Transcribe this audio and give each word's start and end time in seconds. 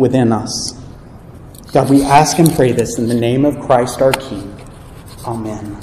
within 0.00 0.32
us. 0.32 0.74
God, 1.72 1.88
we 1.88 2.02
ask 2.02 2.38
and 2.40 2.52
pray 2.52 2.72
this 2.72 2.98
in 2.98 3.06
the 3.06 3.14
name 3.14 3.44
of 3.44 3.60
Christ 3.60 4.02
our 4.02 4.12
King. 4.12 4.60
Amen. 5.24 5.76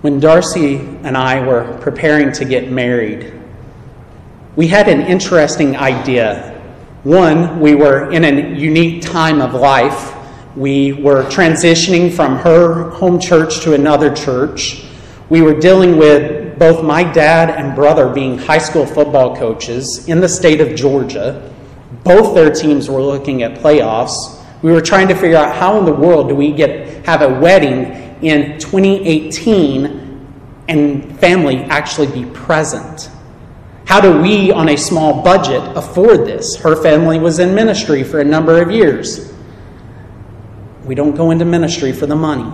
When 0.00 0.20
Darcy 0.20 0.76
and 1.02 1.16
I 1.16 1.46
were 1.46 1.78
preparing 1.80 2.32
to 2.32 2.44
get 2.44 2.70
married, 2.70 3.32
we 4.56 4.68
had 4.68 4.88
an 4.88 5.00
interesting 5.02 5.76
idea. 5.76 6.52
One, 7.02 7.60
we 7.60 7.74
were 7.74 8.10
in 8.12 8.24
a 8.24 8.56
unique 8.56 9.02
time 9.02 9.42
of 9.42 9.52
life. 9.52 10.14
We 10.56 10.92
were 10.92 11.24
transitioning 11.24 12.12
from 12.12 12.36
her 12.36 12.90
home 12.90 13.18
church 13.18 13.60
to 13.60 13.74
another 13.74 14.14
church. 14.14 14.84
We 15.28 15.42
were 15.42 15.58
dealing 15.58 15.96
with 15.98 16.33
both 16.58 16.84
my 16.84 17.02
dad 17.02 17.50
and 17.50 17.74
brother 17.74 18.08
being 18.08 18.38
high 18.38 18.58
school 18.58 18.86
football 18.86 19.36
coaches 19.36 20.08
in 20.08 20.20
the 20.20 20.28
state 20.28 20.60
of 20.60 20.74
Georgia. 20.74 21.52
Both 22.02 22.34
their 22.34 22.50
teams 22.50 22.88
were 22.90 23.02
looking 23.02 23.42
at 23.42 23.60
playoffs. 23.60 24.42
We 24.62 24.72
were 24.72 24.80
trying 24.80 25.08
to 25.08 25.14
figure 25.14 25.36
out 25.36 25.54
how 25.54 25.78
in 25.78 25.84
the 25.84 25.92
world 25.92 26.28
do 26.28 26.34
we 26.34 26.52
get 26.52 27.06
have 27.06 27.22
a 27.22 27.40
wedding 27.40 27.84
in 28.22 28.58
2018 28.58 30.04
and 30.68 31.18
family 31.20 31.56
actually 31.64 32.06
be 32.06 32.28
present. 32.30 33.10
How 33.86 34.00
do 34.00 34.20
we, 34.20 34.50
on 34.50 34.70
a 34.70 34.76
small 34.76 35.22
budget, 35.22 35.62
afford 35.76 36.26
this? 36.26 36.56
Her 36.56 36.82
family 36.82 37.18
was 37.18 37.38
in 37.38 37.54
ministry 37.54 38.02
for 38.02 38.20
a 38.20 38.24
number 38.24 38.62
of 38.62 38.70
years. 38.70 39.32
We 40.84 40.94
don't 40.94 41.14
go 41.14 41.30
into 41.30 41.44
ministry 41.44 41.92
for 41.92 42.06
the 42.06 42.16
money. 42.16 42.50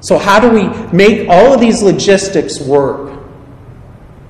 So, 0.00 0.18
how 0.18 0.38
do 0.38 0.50
we 0.50 0.68
make 0.92 1.28
all 1.28 1.54
of 1.54 1.60
these 1.60 1.82
logistics 1.82 2.60
work? 2.60 3.20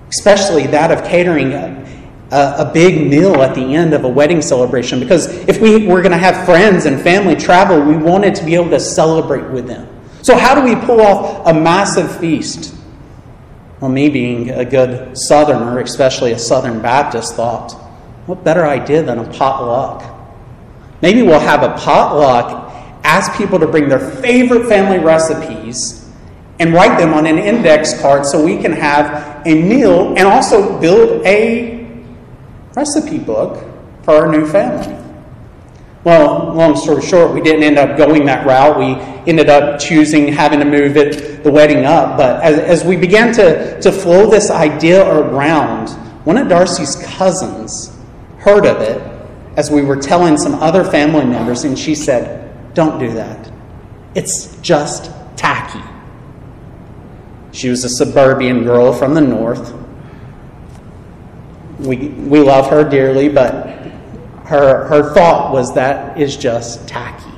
Especially 0.08 0.66
that 0.68 0.90
of 0.90 1.04
catering 1.04 1.52
a, 1.52 1.84
a, 2.30 2.68
a 2.68 2.70
big 2.72 3.08
meal 3.10 3.42
at 3.42 3.54
the 3.54 3.74
end 3.74 3.92
of 3.92 4.04
a 4.04 4.08
wedding 4.08 4.40
celebration. 4.40 4.98
Because 5.00 5.26
if 5.48 5.60
we 5.60 5.86
were 5.86 6.00
going 6.00 6.12
to 6.12 6.18
have 6.18 6.46
friends 6.46 6.86
and 6.86 7.00
family 7.00 7.36
travel, 7.36 7.80
we 7.82 7.96
wanted 7.96 8.34
to 8.36 8.44
be 8.44 8.54
able 8.54 8.70
to 8.70 8.80
celebrate 8.80 9.50
with 9.50 9.66
them. 9.66 9.86
So, 10.22 10.36
how 10.36 10.54
do 10.54 10.62
we 10.62 10.74
pull 10.86 11.00
off 11.00 11.46
a 11.46 11.52
massive 11.52 12.18
feast? 12.18 12.74
Well, 13.80 13.90
me 13.90 14.08
being 14.08 14.50
a 14.50 14.64
good 14.64 15.16
Southerner, 15.16 15.78
especially 15.80 16.32
a 16.32 16.38
Southern 16.38 16.82
Baptist, 16.82 17.34
thought, 17.34 17.72
what 18.26 18.42
better 18.42 18.66
idea 18.66 19.02
than 19.02 19.18
a 19.18 19.32
potluck? 19.32 20.02
Maybe 21.00 21.22
we'll 21.22 21.38
have 21.38 21.62
a 21.62 21.76
potluck, 21.78 22.67
ask 23.08 23.32
people 23.38 23.58
to 23.58 23.66
bring 23.66 23.88
their 23.88 23.98
favorite 23.98 24.68
family 24.68 24.98
recipes, 24.98 26.04
and 26.60 26.74
write 26.74 26.98
them 26.98 27.14
on 27.14 27.26
an 27.26 27.38
index 27.38 28.00
card 28.00 28.26
so 28.26 28.44
we 28.44 28.58
can 28.58 28.72
have 28.72 29.46
a 29.46 29.62
meal 29.62 30.08
and 30.16 30.26
also 30.26 30.78
build 30.80 31.24
a 31.24 31.86
recipe 32.74 33.18
book 33.18 33.64
for 34.02 34.14
our 34.14 34.30
new 34.30 34.46
family. 34.46 34.94
Well, 36.04 36.54
long 36.54 36.76
story 36.76 37.02
short, 37.02 37.34
we 37.34 37.40
didn't 37.40 37.62
end 37.62 37.78
up 37.78 37.96
going 37.96 38.24
that 38.26 38.46
route. 38.46 38.78
We 38.78 38.94
ended 39.30 39.48
up 39.48 39.78
choosing 39.78 40.32
having 40.32 40.58
to 40.60 40.64
move 40.64 40.96
it, 40.96 41.42
the 41.42 41.50
wedding 41.50 41.84
up. 41.84 42.16
But 42.16 42.42
as, 42.42 42.58
as 42.58 42.84
we 42.84 42.96
began 42.96 43.32
to, 43.34 43.80
to 43.80 43.92
flow 43.92 44.30
this 44.30 44.50
idea 44.50 45.04
around, 45.06 45.90
one 46.24 46.38
of 46.38 46.48
Darcy's 46.48 46.96
cousins 46.96 47.96
heard 48.38 48.64
of 48.64 48.80
it 48.80 49.02
as 49.56 49.70
we 49.70 49.82
were 49.82 49.96
telling 49.96 50.36
some 50.36 50.54
other 50.54 50.84
family 50.84 51.24
members, 51.24 51.64
and 51.64 51.78
she 51.78 51.94
said, 51.94 52.47
Don't 52.74 52.98
do 52.98 53.12
that. 53.14 53.50
It's 54.14 54.56
just 54.60 55.10
tacky. 55.36 55.82
She 57.52 57.68
was 57.68 57.84
a 57.84 57.88
suburban 57.88 58.64
girl 58.64 58.92
from 58.92 59.14
the 59.14 59.20
north. 59.20 59.74
We, 61.78 62.08
we 62.08 62.40
love 62.40 62.70
her 62.70 62.88
dearly, 62.88 63.28
but 63.28 63.66
her, 64.46 64.86
her 64.86 65.14
thought 65.14 65.52
was 65.52 65.74
that 65.74 66.18
is 66.18 66.36
just 66.36 66.86
tacky. 66.88 67.30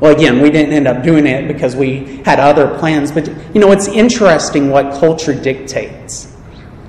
Well, 0.00 0.14
again, 0.14 0.42
we 0.42 0.50
didn't 0.50 0.72
end 0.72 0.88
up 0.88 1.04
doing 1.04 1.26
it 1.26 1.46
because 1.46 1.76
we 1.76 2.16
had 2.24 2.40
other 2.40 2.76
plans, 2.78 3.12
but 3.12 3.28
you 3.54 3.60
know, 3.60 3.70
it's 3.70 3.86
interesting 3.86 4.70
what 4.70 4.98
culture 4.98 5.34
dictates. 5.34 6.34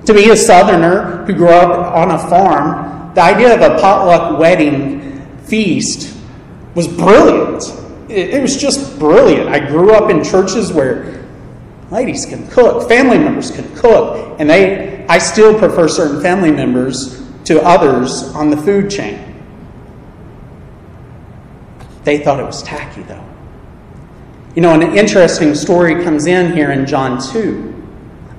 To 0.06 0.12
be 0.12 0.30
a 0.30 0.36
southerner 0.36 1.24
who 1.24 1.32
grew 1.32 1.48
up 1.48 1.94
on 1.94 2.10
a 2.10 2.18
farm, 2.18 3.14
the 3.14 3.22
idea 3.22 3.54
of 3.54 3.60
a 3.60 3.80
potluck 3.80 4.38
wedding 4.38 5.24
feast 5.44 6.13
was 6.74 6.88
brilliant. 6.88 7.62
It, 8.10 8.34
it 8.34 8.42
was 8.42 8.56
just 8.56 8.98
brilliant. 8.98 9.48
I 9.48 9.58
grew 9.58 9.92
up 9.92 10.10
in 10.10 10.22
churches 10.24 10.72
where 10.72 11.24
ladies 11.90 12.26
can 12.26 12.48
cook, 12.48 12.88
family 12.88 13.18
members 13.18 13.50
can 13.50 13.74
cook, 13.76 14.36
and 14.38 14.48
they 14.48 14.94
I 15.08 15.18
still 15.18 15.58
prefer 15.58 15.86
certain 15.88 16.22
family 16.22 16.50
members 16.50 17.22
to 17.44 17.62
others 17.62 18.22
on 18.34 18.50
the 18.50 18.56
food 18.56 18.90
chain. 18.90 19.20
They 22.04 22.18
thought 22.18 22.40
it 22.40 22.44
was 22.44 22.62
tacky, 22.62 23.02
though. 23.02 23.24
You 24.54 24.62
know, 24.62 24.72
an 24.72 24.96
interesting 24.96 25.54
story 25.54 26.04
comes 26.04 26.26
in 26.26 26.52
here 26.52 26.70
in 26.70 26.86
John 26.86 27.20
2. 27.32 27.70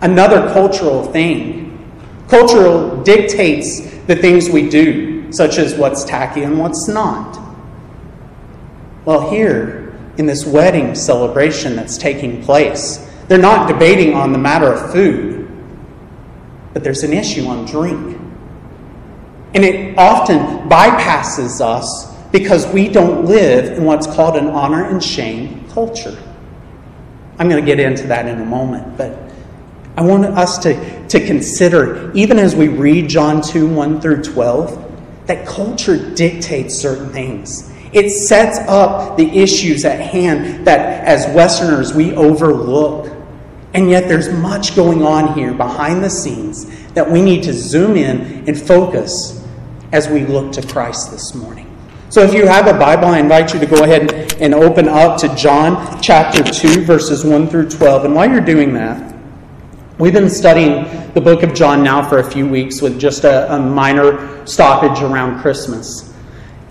Another 0.02 0.52
cultural 0.54 1.04
thing. 1.12 1.64
Cultural 2.28 3.04
dictates 3.04 3.82
the 4.08 4.16
things 4.16 4.50
we 4.50 4.70
do, 4.70 5.32
such 5.32 5.58
as 5.58 5.76
what's 5.76 6.04
tacky 6.04 6.44
and 6.44 6.58
what's 6.58 6.88
not. 6.88 7.45
Well, 9.06 9.30
here, 9.30 9.94
in 10.18 10.26
this 10.26 10.46
wedding 10.46 10.96
celebration 10.96 11.76
that's 11.76 11.98
taking 11.98 12.44
place, 12.44 13.08
they're 13.28 13.38
not 13.38 13.68
debating 13.68 14.14
on 14.14 14.32
the 14.32 14.38
matter 14.38 14.72
of 14.74 14.92
food, 14.92 15.48
but 16.74 16.84
there's 16.84 17.04
an 17.04 17.14
issue 17.14 17.46
on 17.46 17.66
drink. 17.66 18.20
And 19.54 19.64
it 19.64 19.98
often 19.98 20.68
bypasses 20.70 21.62
us 21.62 22.14
because 22.32 22.68
we 22.68 22.90
don't 22.90 23.26
live 23.26 23.78
in 23.78 23.86
what's 23.86 24.08
called 24.08 24.36
an 24.36 24.48
honor 24.48 24.84
and 24.86 25.04
shame 25.04 25.70
culture. 25.70 26.18
I'm 27.38 27.48
going 27.48 27.64
to 27.64 27.66
get 27.66 27.80
into 27.80 28.08
that 28.08 28.28
in 28.28 28.42
a 28.42 28.46
moment, 28.46 28.98
but 28.98 29.18
I 29.98 30.02
want 30.02 30.26
us 30.26 30.58
to, 30.60 31.08
to 31.08 31.26
consider, 31.26 32.12
even 32.14 32.38
as 32.40 32.56
we 32.56 32.68
read 32.68 33.08
John 33.08 33.42
2 33.42 33.74
1 33.74 34.02
through 34.02 34.24
12, 34.24 35.28
that 35.28 35.48
culture 35.48 36.14
dictates 36.14 36.76
certain 36.76 37.10
things. 37.10 37.72
It 37.96 38.10
sets 38.10 38.60
up 38.68 39.16
the 39.16 39.26
issues 39.26 39.86
at 39.86 40.02
hand 40.02 40.68
that, 40.68 41.06
as 41.06 41.34
Westerners, 41.34 41.94
we 41.94 42.14
overlook. 42.14 43.10
And 43.74 43.90
yet, 43.90 44.10
there's 44.10 44.30
much 44.34 44.76
going 44.76 45.02
on 45.02 45.34
here 45.34 45.54
behind 45.54 46.04
the 46.04 46.10
scenes 46.10 46.66
that 46.92 47.10
we 47.10 47.22
need 47.22 47.44
to 47.44 47.54
zoom 47.54 47.96
in 47.96 48.48
and 48.50 48.60
focus 48.60 49.48
as 49.94 50.10
we 50.10 50.26
look 50.26 50.52
to 50.54 50.68
Christ 50.68 51.10
this 51.12 51.34
morning. 51.34 51.72
So, 52.10 52.22
if 52.22 52.34
you 52.34 52.46
have 52.46 52.68
a 52.68 52.78
Bible, 52.78 53.06
I 53.06 53.20
invite 53.20 53.54
you 53.54 53.62
to 53.62 53.66
go 53.66 53.86
ahead 53.86 54.34
and 54.42 54.54
open 54.54 54.90
up 54.90 55.18
to 55.22 55.34
John 55.34 56.02
chapter 56.02 56.44
2, 56.44 56.84
verses 56.84 57.24
1 57.24 57.48
through 57.48 57.70
12. 57.70 58.04
And 58.04 58.14
while 58.14 58.30
you're 58.30 58.42
doing 58.42 58.74
that, 58.74 59.16
we've 60.00 60.14
been 60.14 60.30
studying 60.30 60.84
the 61.14 61.22
book 61.22 61.44
of 61.44 61.54
John 61.54 61.82
now 61.82 62.08
for 62.08 62.20
a 62.20 62.30
few 62.30 62.46
weeks 62.46 62.82
with 62.82 63.00
just 63.00 63.24
a, 63.24 63.54
a 63.56 63.58
minor 63.58 64.46
stoppage 64.46 65.02
around 65.02 65.40
Christmas. 65.42 66.14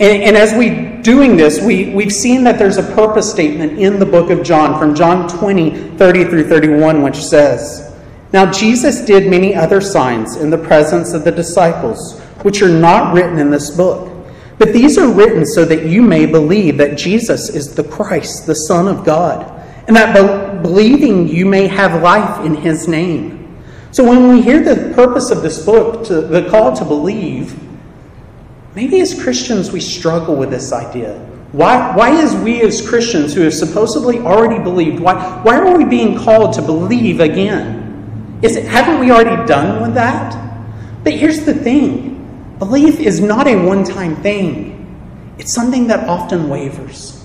And, 0.01 0.23
and 0.23 0.37
as 0.37 0.53
we 0.55 1.01
doing 1.03 1.37
this, 1.37 1.63
we, 1.63 1.95
we've 1.95 2.13
seen 2.13 2.43
that 2.45 2.59
there's 2.59 2.79
a 2.79 2.95
purpose 2.95 3.31
statement 3.31 3.79
in 3.79 4.01
the 4.01 4.07
book 4.07 4.31
of 4.31 4.43
John 4.43 4.79
from 4.79 4.95
John 4.95 5.29
20, 5.29 5.97
30 5.97 6.25
through 6.25 6.49
31, 6.49 7.03
which 7.03 7.17
says, 7.17 7.95
Now 8.33 8.51
Jesus 8.51 9.05
did 9.05 9.31
many 9.31 9.55
other 9.55 9.81
signs 9.81 10.37
in 10.37 10.51
the 10.51 10.59
presence 10.59 11.13
of 11.13 11.23
the 11.23 11.31
disciples 11.31 12.21
which 12.43 12.61
are 12.61 12.69
not 12.69 13.15
written 13.15 13.39
in 13.39 13.51
this 13.51 13.71
book. 13.71 14.11
But 14.59 14.73
these 14.73 14.99
are 14.99 15.09
written 15.09 15.47
so 15.47 15.65
that 15.65 15.87
you 15.87 16.03
may 16.03 16.27
believe 16.27 16.77
that 16.79 16.99
Jesus 16.99 17.49
is 17.49 17.75
the 17.75 17.85
Christ, 17.85 18.47
the 18.47 18.55
Son 18.55 18.87
of 18.87 19.05
God, 19.05 19.51
and 19.87 19.97
that 19.97 20.15
be- 20.15 20.63
believing 20.63 21.29
you 21.29 21.47
may 21.47 21.67
have 21.67 22.03
life 22.03 22.45
in 22.45 22.55
his 22.55 22.87
name. 22.87 23.63
So 23.93 24.05
when 24.05 24.29
we 24.29 24.43
hear 24.43 24.63
the 24.63 24.93
purpose 24.95 25.31
of 25.31 25.43
this 25.43 25.65
book, 25.65 26.05
to, 26.07 26.21
the 26.21 26.49
call 26.51 26.75
to 26.77 26.85
believe, 26.85 27.59
maybe 28.75 29.01
as 29.01 29.21
Christians 29.23 29.71
we 29.71 29.81
struggle 29.81 30.37
with 30.37 30.51
this 30.51 30.73
idea. 30.73 31.19
Why, 31.53 31.95
why 31.95 32.11
is 32.11 32.35
we 32.35 32.61
as 32.63 32.87
Christians 32.87 33.33
who 33.33 33.43
have 33.43 33.55
supposedly 33.55 34.19
already 34.19 34.63
believed, 34.63 34.99
why, 34.99 35.41
why 35.43 35.59
are 35.59 35.77
we 35.77 35.85
being 35.85 36.19
called 36.19 36.53
to 36.55 36.63
believe 36.63 37.21
again? 37.21 38.41
Is 38.43 38.57
it, 38.57 38.65
haven't 38.65 38.99
we 38.99 39.13
already 39.13 39.47
done 39.47 39.81
with 39.81 39.95
that? 39.95 40.35
But 41.05 41.13
here's 41.15 41.45
the 41.45 41.55
thing 41.55 42.57
Belief 42.59 42.99
is 42.99 43.21
not 43.21 43.47
a 43.47 43.57
one 43.57 43.85
time 43.85 44.17
thing, 44.17 45.35
it's 45.39 45.55
something 45.55 45.87
that 45.89 46.09
often 46.09 46.49
wavers. 46.49 47.23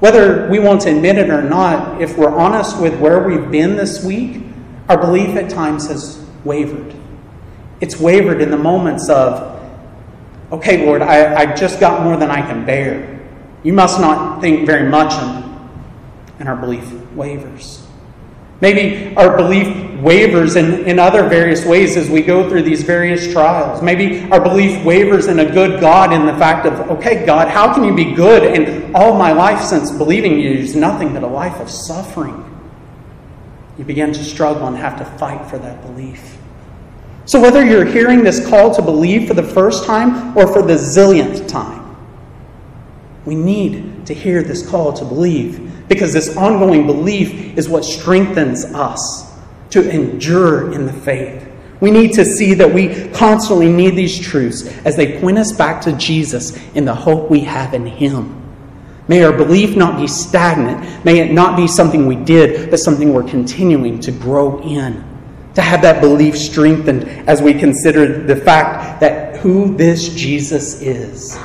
Whether 0.00 0.48
we 0.48 0.58
want 0.58 0.82
to 0.82 0.94
admit 0.94 1.18
it 1.18 1.30
or 1.30 1.42
not, 1.42 2.00
if 2.00 2.18
we're 2.18 2.34
honest 2.34 2.80
with 2.80 2.98
where 3.00 3.20
we've 3.26 3.50
been 3.50 3.76
this 3.76 4.04
week, 4.04 4.42
our 4.88 4.98
belief 4.98 5.36
at 5.36 5.50
times 5.50 5.88
has 5.88 6.24
wavered. 6.44 6.94
It's 7.80 7.98
wavered 7.98 8.40
in 8.42 8.50
the 8.50 8.58
moments 8.58 9.08
of, 9.08 9.53
okay, 10.54 10.86
Lord, 10.86 11.02
I, 11.02 11.34
I 11.34 11.54
just 11.54 11.80
got 11.80 12.02
more 12.02 12.16
than 12.16 12.30
I 12.30 12.40
can 12.40 12.64
bear. 12.64 13.20
You 13.62 13.72
must 13.72 14.00
not 14.00 14.40
think 14.40 14.66
very 14.66 14.88
much, 14.88 15.12
and, 15.12 15.70
and 16.38 16.48
our 16.48 16.56
belief 16.56 16.90
wavers. 17.12 17.84
Maybe 18.60 19.14
our 19.16 19.36
belief 19.36 20.00
wavers 20.00 20.56
in, 20.56 20.86
in 20.86 20.98
other 20.98 21.28
various 21.28 21.64
ways 21.64 21.96
as 21.96 22.08
we 22.08 22.22
go 22.22 22.48
through 22.48 22.62
these 22.62 22.82
various 22.82 23.30
trials. 23.32 23.82
Maybe 23.82 24.30
our 24.30 24.40
belief 24.40 24.84
wavers 24.84 25.26
in 25.26 25.40
a 25.40 25.50
good 25.50 25.80
God 25.80 26.12
in 26.12 26.24
the 26.24 26.34
fact 26.34 26.66
of, 26.66 26.90
okay, 26.92 27.26
God, 27.26 27.48
how 27.48 27.74
can 27.74 27.84
you 27.84 27.94
be 27.94 28.14
good? 28.14 28.44
And 28.44 28.94
all 28.94 29.18
my 29.18 29.32
life 29.32 29.62
since 29.62 29.90
believing 29.90 30.38
you 30.38 30.50
is 30.50 30.76
nothing 30.76 31.12
but 31.12 31.22
a 31.22 31.26
life 31.26 31.58
of 31.60 31.68
suffering. 31.68 32.40
You 33.76 33.84
begin 33.84 34.12
to 34.12 34.22
struggle 34.22 34.66
and 34.68 34.76
have 34.76 34.98
to 34.98 35.04
fight 35.18 35.44
for 35.50 35.58
that 35.58 35.82
belief. 35.82 36.38
So, 37.26 37.40
whether 37.40 37.64
you're 37.64 37.86
hearing 37.86 38.22
this 38.22 38.46
call 38.46 38.74
to 38.74 38.82
believe 38.82 39.28
for 39.28 39.34
the 39.34 39.42
first 39.42 39.84
time 39.84 40.36
or 40.36 40.46
for 40.46 40.62
the 40.62 40.74
zillionth 40.74 41.48
time, 41.48 41.96
we 43.24 43.34
need 43.34 44.06
to 44.06 44.14
hear 44.14 44.42
this 44.42 44.68
call 44.68 44.92
to 44.92 45.04
believe 45.04 45.88
because 45.88 46.12
this 46.12 46.36
ongoing 46.36 46.86
belief 46.86 47.56
is 47.56 47.68
what 47.68 47.84
strengthens 47.84 48.64
us 48.66 49.32
to 49.70 49.88
endure 49.88 50.72
in 50.72 50.86
the 50.86 50.92
faith. 50.92 51.50
We 51.80 51.90
need 51.90 52.12
to 52.14 52.24
see 52.24 52.54
that 52.54 52.72
we 52.72 53.08
constantly 53.08 53.70
need 53.70 53.96
these 53.96 54.18
truths 54.18 54.66
as 54.84 54.96
they 54.96 55.20
point 55.20 55.38
us 55.38 55.52
back 55.52 55.82
to 55.82 55.92
Jesus 55.92 56.56
in 56.74 56.84
the 56.84 56.94
hope 56.94 57.30
we 57.30 57.40
have 57.40 57.74
in 57.74 57.86
Him. 57.86 58.42
May 59.08 59.22
our 59.22 59.32
belief 59.32 59.76
not 59.76 59.98
be 59.98 60.06
stagnant. 60.06 61.04
May 61.04 61.18
it 61.18 61.32
not 61.32 61.56
be 61.56 61.66
something 61.66 62.06
we 62.06 62.16
did, 62.16 62.70
but 62.70 62.78
something 62.78 63.12
we're 63.12 63.28
continuing 63.28 64.00
to 64.00 64.12
grow 64.12 64.62
in. 64.62 65.13
To 65.54 65.62
have 65.62 65.82
that 65.82 66.00
belief 66.00 66.36
strengthened 66.36 67.04
as 67.28 67.40
we 67.40 67.54
consider 67.54 68.22
the 68.22 68.36
fact 68.36 69.00
that 69.00 69.36
who 69.36 69.76
this 69.76 70.08
Jesus 70.14 70.80
is. 70.82 71.38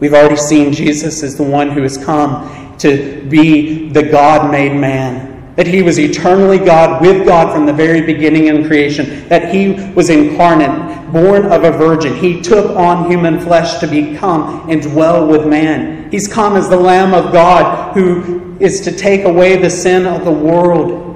We've 0.00 0.14
already 0.14 0.36
seen 0.36 0.72
Jesus 0.72 1.22
as 1.22 1.36
the 1.36 1.42
one 1.42 1.70
who 1.70 1.82
has 1.82 1.98
come 1.98 2.76
to 2.78 3.26
be 3.28 3.88
the 3.88 4.04
God 4.04 4.52
made 4.52 4.78
man 4.78 5.28
that 5.58 5.66
he 5.66 5.82
was 5.82 5.98
eternally 5.98 6.58
God 6.58 7.02
with 7.02 7.26
God 7.26 7.52
from 7.52 7.66
the 7.66 7.72
very 7.72 8.00
beginning 8.00 8.46
in 8.46 8.64
creation, 8.68 9.28
that 9.28 9.52
he 9.52 9.72
was 9.92 10.08
incarnate, 10.08 11.12
born 11.12 11.46
of 11.46 11.64
a 11.64 11.72
virgin. 11.72 12.14
He 12.14 12.40
took 12.40 12.76
on 12.76 13.10
human 13.10 13.40
flesh 13.40 13.80
to 13.80 13.88
become 13.88 14.70
and 14.70 14.80
dwell 14.80 15.26
with 15.26 15.48
man. 15.48 16.12
He's 16.12 16.28
come 16.28 16.54
as 16.54 16.68
the 16.68 16.76
Lamb 16.76 17.12
of 17.12 17.32
God 17.32 17.92
who 17.92 18.56
is 18.60 18.80
to 18.82 18.92
take 18.92 19.24
away 19.24 19.56
the 19.56 19.68
sin 19.68 20.06
of 20.06 20.24
the 20.24 20.30
world. 20.30 21.07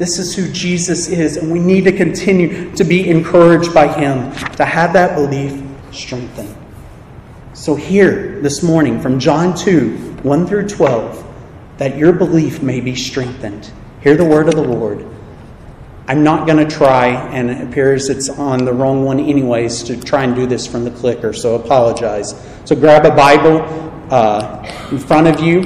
This 0.00 0.18
is 0.18 0.34
who 0.34 0.50
Jesus 0.50 1.08
is, 1.08 1.36
and 1.36 1.52
we 1.52 1.58
need 1.58 1.84
to 1.84 1.92
continue 1.92 2.74
to 2.74 2.84
be 2.84 3.10
encouraged 3.10 3.74
by 3.74 3.86
him, 3.86 4.32
to 4.56 4.64
have 4.64 4.94
that 4.94 5.14
belief 5.14 5.62
strengthened. 5.92 6.56
So, 7.52 7.74
here 7.74 8.40
this 8.40 8.62
morning 8.62 8.98
from 8.98 9.20
John 9.20 9.54
2 9.54 10.20
1 10.22 10.46
through 10.46 10.68
12, 10.68 11.22
that 11.76 11.98
your 11.98 12.14
belief 12.14 12.62
may 12.62 12.80
be 12.80 12.94
strengthened. 12.94 13.70
Hear 14.00 14.16
the 14.16 14.24
word 14.24 14.48
of 14.48 14.54
the 14.54 14.62
Lord. 14.62 15.06
I'm 16.08 16.24
not 16.24 16.46
going 16.46 16.66
to 16.66 16.76
try, 16.76 17.08
and 17.08 17.50
it 17.50 17.60
appears 17.60 18.08
it's 18.08 18.30
on 18.30 18.64
the 18.64 18.72
wrong 18.72 19.04
one 19.04 19.20
anyways, 19.20 19.82
to 19.82 20.00
try 20.00 20.24
and 20.24 20.34
do 20.34 20.46
this 20.46 20.66
from 20.66 20.84
the 20.84 20.92
clicker, 20.92 21.34
so 21.34 21.56
apologize. 21.56 22.34
So 22.64 22.74
grab 22.74 23.04
a 23.04 23.14
Bible 23.14 23.60
uh, 24.10 24.88
in 24.90 24.98
front 24.98 25.26
of 25.26 25.40
you. 25.40 25.60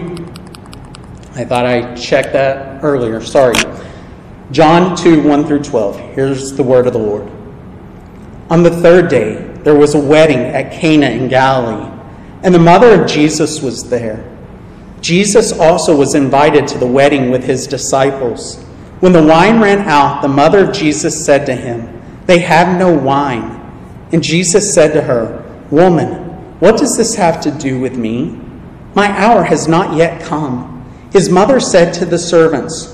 I 1.36 1.44
thought 1.44 1.66
I 1.66 1.94
checked 1.94 2.32
that 2.32 2.82
earlier. 2.82 3.20
Sorry. 3.20 3.54
John 4.50 4.96
2 4.96 5.23
1 5.23 5.46
through 5.46 5.62
12. 5.62 5.99
Here's 6.14 6.52
the 6.52 6.62
word 6.62 6.87
of 6.87 6.93
the 6.93 6.99
Lord. 6.99 7.31
On 8.50 8.62
the 8.62 8.70
third 8.70 9.08
day, 9.08 9.37
there 9.64 9.75
was 9.75 9.94
a 9.94 9.99
wedding 9.99 10.38
at 10.38 10.73
Cana 10.73 11.06
in 11.06 11.29
Galilee, 11.29 11.91
and 12.43 12.55
the 12.55 12.58
mother 12.58 13.00
of 13.02 13.08
Jesus 13.08 13.62
was 13.62 13.88
there. 13.88 14.31
Jesus 15.00 15.52
also 15.52 15.96
was 15.96 16.14
invited 16.14 16.69
to 16.69 16.79
the 16.79 16.87
wedding 16.87 17.31
with 17.31 17.44
his 17.44 17.67
disciples. 17.67 18.62
When 19.00 19.12
the 19.12 19.23
wine 19.23 19.61
ran 19.61 19.81
out, 19.81 20.23
the 20.23 20.29
mother 20.29 20.69
of 20.69 20.75
Jesus 20.75 21.25
said 21.25 21.46
to 21.46 21.55
him, 21.55 22.02
They 22.26 22.38
have 22.41 22.79
no 22.79 22.93
wine. 22.93 23.61
And 24.12 24.23
Jesus 24.23 24.73
said 24.73 24.93
to 24.93 25.02
her, 25.02 25.43
Woman, 25.70 26.14
what 26.61 26.79
does 26.79 26.96
this 26.96 27.14
have 27.17 27.41
to 27.43 27.50
do 27.50 27.81
with 27.81 27.96
me? 27.96 28.41
My 28.94 29.08
hour 29.08 29.44
has 29.44 29.67
not 29.67 29.96
yet 29.96 30.23
come. 30.23 30.88
His 31.12 31.29
mother 31.29 31.61
said 31.61 31.93
to 31.94 32.06
the 32.06 32.19
servants, 32.19 32.94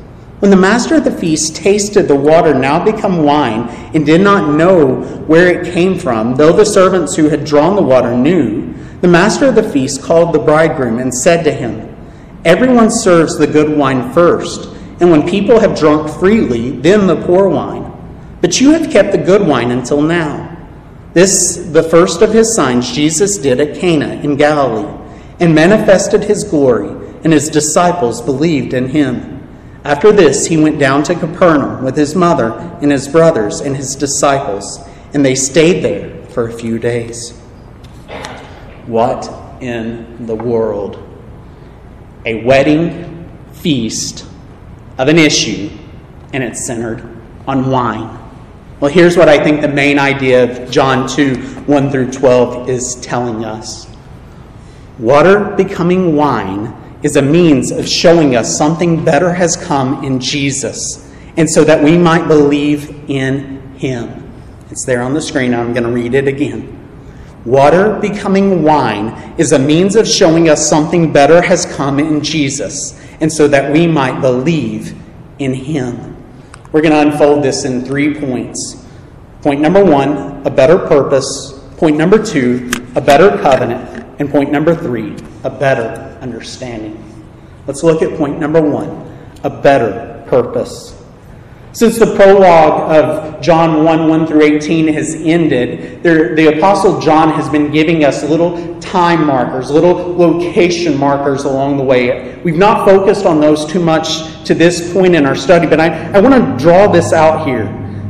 When 0.41 0.51
the 0.51 0.57
master 0.57 0.95
of 0.95 1.05
the 1.05 1.11
feast 1.11 1.55
tasted 1.55 2.09
the 2.09 2.15
water 2.15 2.53
now 2.53 2.83
become 2.83 3.23
wine 3.23 3.69
and 3.93 4.05
did 4.05 4.21
not 4.21 4.53
know 4.53 4.95
where 5.27 5.47
it 5.47 5.73
came 5.73 5.97
from, 5.97 6.35
though 6.35 6.51
the 6.51 6.65
servants 6.65 7.15
who 7.15 7.29
had 7.29 7.45
drawn 7.45 7.75
the 7.75 7.81
water 7.81 8.15
knew, 8.15 8.73
the 8.99 9.07
master 9.07 9.47
of 9.47 9.55
the 9.55 9.63
feast 9.63 10.03
called 10.03 10.33
the 10.33 10.39
bridegroom 10.39 10.99
and 10.99 11.13
said 11.13 11.43
to 11.43 11.51
him, 11.51 11.87
Everyone 12.43 12.91
serves 12.91 13.37
the 13.37 13.47
good 13.47 13.77
wine 13.77 14.11
first 14.11 14.71
and 15.01 15.09
when 15.09 15.27
people 15.27 15.59
have 15.59 15.77
drunk 15.77 16.07
freely, 16.19 16.69
then 16.69 17.07
the 17.07 17.19
poor 17.25 17.49
wine. 17.49 17.91
But 18.39 18.61
you 18.61 18.71
have 18.73 18.91
kept 18.91 19.11
the 19.11 19.17
good 19.17 19.45
wine 19.45 19.71
until 19.71 19.99
now. 19.99 20.55
This, 21.13 21.55
the 21.55 21.81
first 21.81 22.21
of 22.21 22.31
his 22.31 22.55
signs, 22.55 22.91
Jesus 22.91 23.39
did 23.39 23.59
at 23.59 23.75
Cana 23.75 24.13
in 24.21 24.35
Galilee, 24.37 24.95
and 25.39 25.55
manifested 25.55 26.25
his 26.25 26.43
glory, 26.43 26.89
and 27.23 27.33
his 27.33 27.49
disciples 27.49 28.21
believed 28.21 28.75
in 28.75 28.89
him. 28.89 29.30
After 29.83 30.11
this, 30.11 30.45
he 30.45 30.57
went 30.57 30.77
down 30.77 31.03
to 31.03 31.15
Capernaum 31.15 31.83
with 31.83 31.97
his 31.97 32.15
mother 32.15 32.51
and 32.81 32.91
his 32.91 33.07
brothers 33.07 33.61
and 33.61 33.75
his 33.75 33.95
disciples, 33.95 34.79
and 35.13 35.25
they 35.25 35.33
stayed 35.33 35.83
there 35.83 36.23
for 36.27 36.47
a 36.47 36.53
few 36.53 36.77
days. 36.77 37.31
What 38.85 39.27
in 39.59 40.27
the 40.27 40.35
world? 40.35 41.01
A 42.25 42.43
wedding 42.43 43.27
feast 43.53 44.27
of 44.99 45.07
an 45.07 45.17
issue, 45.17 45.71
and 46.31 46.43
it's 46.43 46.65
centered 46.65 47.17
on 47.47 47.71
wine. 47.71 48.19
Well, 48.79 48.91
here's 48.91 49.17
what 49.17 49.29
I 49.29 49.43
think 49.43 49.61
the 49.61 49.67
main 49.67 49.97
idea 49.97 50.43
of 50.43 50.71
John 50.71 51.07
2 51.07 51.35
1 51.65 51.91
through 51.91 52.11
12 52.11 52.69
is 52.69 52.95
telling 52.95 53.45
us 53.45 53.87
water 54.99 55.55
becoming 55.55 56.15
wine 56.15 56.75
is 57.03 57.15
a 57.15 57.21
means 57.21 57.71
of 57.71 57.87
showing 57.87 58.35
us 58.35 58.57
something 58.57 59.03
better 59.03 59.33
has 59.33 59.55
come 59.55 60.03
in 60.03 60.19
Jesus, 60.19 61.11
and 61.37 61.49
so 61.49 61.63
that 61.63 61.83
we 61.83 61.97
might 61.97 62.27
believe 62.27 63.09
in 63.09 63.61
him. 63.77 64.31
It's 64.69 64.85
there 64.85 65.01
on 65.01 65.13
the 65.13 65.21
screen. 65.21 65.53
I'm 65.53 65.73
going 65.73 65.83
to 65.83 65.91
read 65.91 66.13
it 66.13 66.27
again. 66.27 66.77
Water 67.43 67.99
becoming 67.99 68.61
wine 68.61 69.33
is 69.37 69.51
a 69.51 69.59
means 69.59 69.95
of 69.95 70.07
showing 70.07 70.47
us 70.47 70.69
something 70.69 71.11
better 71.11 71.41
has 71.41 71.65
come 71.65 71.99
in 71.99 72.23
Jesus, 72.23 72.99
and 73.19 73.31
so 73.31 73.47
that 73.47 73.73
we 73.73 73.87
might 73.87 74.21
believe 74.21 74.95
in 75.39 75.53
Him. 75.53 76.15
We're 76.71 76.81
going 76.81 76.93
to 76.93 77.11
unfold 77.11 77.43
this 77.43 77.65
in 77.65 77.83
three 77.83 78.13
points. 78.19 78.85
Point 79.41 79.59
number 79.59 79.83
one, 79.83 80.45
a 80.45 80.49
better 80.51 80.77
purpose. 80.77 81.59
Point 81.77 81.97
number 81.97 82.23
two, 82.23 82.69
a 82.95 83.01
better 83.01 83.29
covenant. 83.41 84.05
And 84.19 84.29
point 84.29 84.51
number 84.51 84.75
three, 84.75 85.17
a 85.43 85.49
better 85.49 86.10
understanding. 86.21 87.03
Let's 87.67 87.83
look 87.83 88.01
at 88.01 88.17
point 88.17 88.39
number 88.39 88.61
one, 88.61 88.89
a 89.43 89.49
better 89.49 90.23
purpose. 90.27 90.97
Since 91.73 91.99
the 91.99 92.15
prologue 92.15 92.91
of 92.91 93.41
John 93.41 93.85
1 93.85 94.09
1 94.09 94.27
through 94.27 94.41
18 94.41 94.89
has 94.89 95.15
ended, 95.15 96.03
there, 96.03 96.35
the 96.35 96.57
Apostle 96.57 96.99
John 96.99 97.29
has 97.33 97.47
been 97.47 97.71
giving 97.71 98.03
us 98.03 98.23
little 98.23 98.79
time 98.81 99.25
markers, 99.25 99.71
little 99.71 99.93
location 100.15 100.97
markers 100.97 101.45
along 101.45 101.77
the 101.77 101.83
way. 101.83 102.37
We've 102.43 102.57
not 102.57 102.85
focused 102.85 103.25
on 103.25 103.39
those 103.39 103.65
too 103.65 103.79
much 103.79 104.43
to 104.43 104.53
this 104.53 104.91
point 104.91 105.15
in 105.15 105.25
our 105.25 105.35
study, 105.35 105.65
but 105.65 105.79
I, 105.79 106.11
I 106.11 106.19
want 106.19 106.35
to 106.35 106.61
draw 106.61 106.91
this 106.91 107.13
out 107.13 107.47
here. 107.47 107.65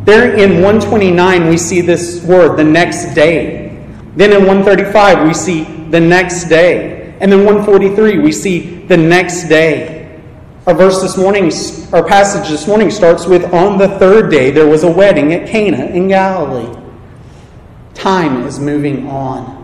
There 0.05 0.35
in 0.35 0.63
129, 0.63 1.47
we 1.47 1.57
see 1.57 1.81
this 1.81 2.23
word, 2.23 2.57
the 2.57 2.63
next 2.63 3.13
day. 3.13 3.85
Then 4.15 4.31
in 4.31 4.47
135, 4.47 5.27
we 5.27 5.35
see 5.35 5.63
the 5.91 5.99
next 5.99 6.45
day. 6.45 7.00
And 7.21 7.31
then 7.31 7.45
143, 7.45 8.17
we 8.17 8.31
see 8.31 8.83
the 8.85 8.97
next 8.97 9.47
day. 9.47 10.19
Our 10.65 10.73
verse 10.73 11.03
this 11.03 11.17
morning, 11.17 11.51
our 11.93 12.03
passage 12.03 12.49
this 12.49 12.67
morning 12.67 12.89
starts 12.89 13.27
with 13.27 13.53
On 13.53 13.77
the 13.77 13.99
third 13.99 14.31
day 14.31 14.49
there 14.49 14.65
was 14.65 14.83
a 14.83 14.91
wedding 14.91 15.31
at 15.31 15.47
Cana 15.47 15.85
in 15.85 16.07
Galilee. 16.07 16.75
Time 17.93 18.41
is 18.47 18.59
moving 18.59 19.07
on. 19.07 19.59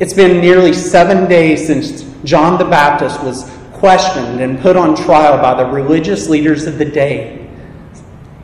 It's 0.00 0.12
been 0.12 0.42
nearly 0.42 0.74
seven 0.74 1.26
days 1.30 1.66
since 1.66 2.02
John 2.24 2.58
the 2.58 2.66
Baptist 2.66 3.22
was 3.22 3.50
questioned 3.72 4.42
and 4.42 4.60
put 4.60 4.76
on 4.76 4.94
trial 4.94 5.40
by 5.40 5.54
the 5.54 5.70
religious 5.70 6.28
leaders 6.28 6.66
of 6.66 6.76
the 6.76 6.84
day. 6.84 7.48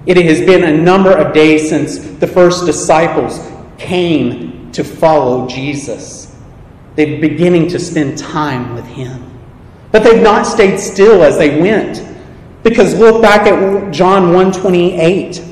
It 0.06 0.16
has 0.16 0.40
been 0.40 0.64
a 0.64 0.74
number 0.74 1.14
of 1.14 1.34
days 1.34 1.68
since 1.68 1.98
the 1.98 2.26
first 2.26 2.64
disciples 2.64 3.40
came 3.76 4.72
to 4.72 4.82
follow 4.82 5.46
Jesus. 5.48 6.23
They're 6.96 7.20
beginning 7.20 7.68
to 7.68 7.78
spend 7.78 8.18
time 8.18 8.74
with 8.74 8.86
Him. 8.86 9.30
But 9.90 10.02
they've 10.02 10.22
not 10.22 10.44
stayed 10.44 10.78
still 10.78 11.22
as 11.22 11.38
they 11.38 11.60
went. 11.60 12.02
Because 12.62 12.98
look 12.98 13.20
back 13.20 13.46
at 13.46 13.92
John 13.92 14.32
128. 14.32 15.42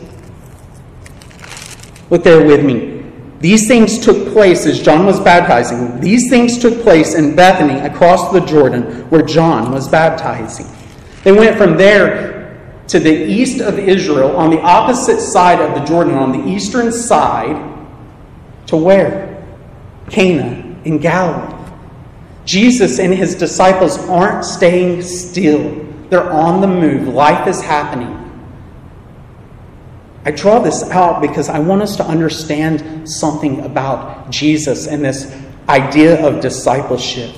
Look 2.11 2.25
there 2.25 2.45
with 2.45 2.65
me. 2.65 3.05
These 3.41 3.67
things 3.67 3.99
took 3.99 4.33
place 4.33 4.67
as 4.67 4.81
John 4.81 5.05
was 5.05 5.19
baptizing. 5.19 6.01
These 6.01 6.31
things 6.31 6.59
took 6.59 6.81
place 6.83 7.15
in 7.15 7.35
Bethany 7.35 7.81
across 7.81 8.33
the 8.33 8.41
Jordan 8.41 9.09
where 9.11 9.23
John 9.23 9.73
was 9.73 9.89
baptizing. 9.89 10.67
They 11.25 11.33
went 11.33 11.57
from 11.57 11.77
there 11.77 12.61
to 12.89 13.01
the 13.01 13.27
east 13.27 13.61
of 13.61 13.79
Israel 13.79 14.37
on 14.37 14.51
the 14.51 14.61
opposite 14.61 15.21
side 15.21 15.61
of 15.61 15.75
the 15.75 15.85
Jordan, 15.85 16.15
on 16.15 16.33
the 16.33 16.49
eastern 16.49 16.93
side, 16.93 17.57
to 18.67 18.77
where? 18.77 19.45
Cana 20.09 20.62
in 20.85 20.99
Galilee. 20.99 21.59
Jesus 22.45 22.99
and 22.99 23.15
his 23.15 23.35
disciples 23.35 23.99
aren't 24.09 24.45
staying 24.45 25.03
still, 25.03 25.87
they're 26.11 26.31
on 26.31 26.61
the 26.61 26.67
move. 26.67 27.09
Life 27.09 27.47
is 27.47 27.61
happening. 27.61 28.19
I 30.25 30.31
draw 30.31 30.61
this 30.61 30.83
out 30.91 31.21
because 31.21 31.49
I 31.49 31.59
want 31.59 31.83
us 31.83 31.97
to 31.97 32.05
understand 32.05 33.09
something 33.09 33.61
about 33.61 34.31
Jesus 34.31 34.87
and 34.87 35.05
this 35.05 35.35
idea 35.69 36.25
of 36.25 36.41
discipleship. 36.41 37.35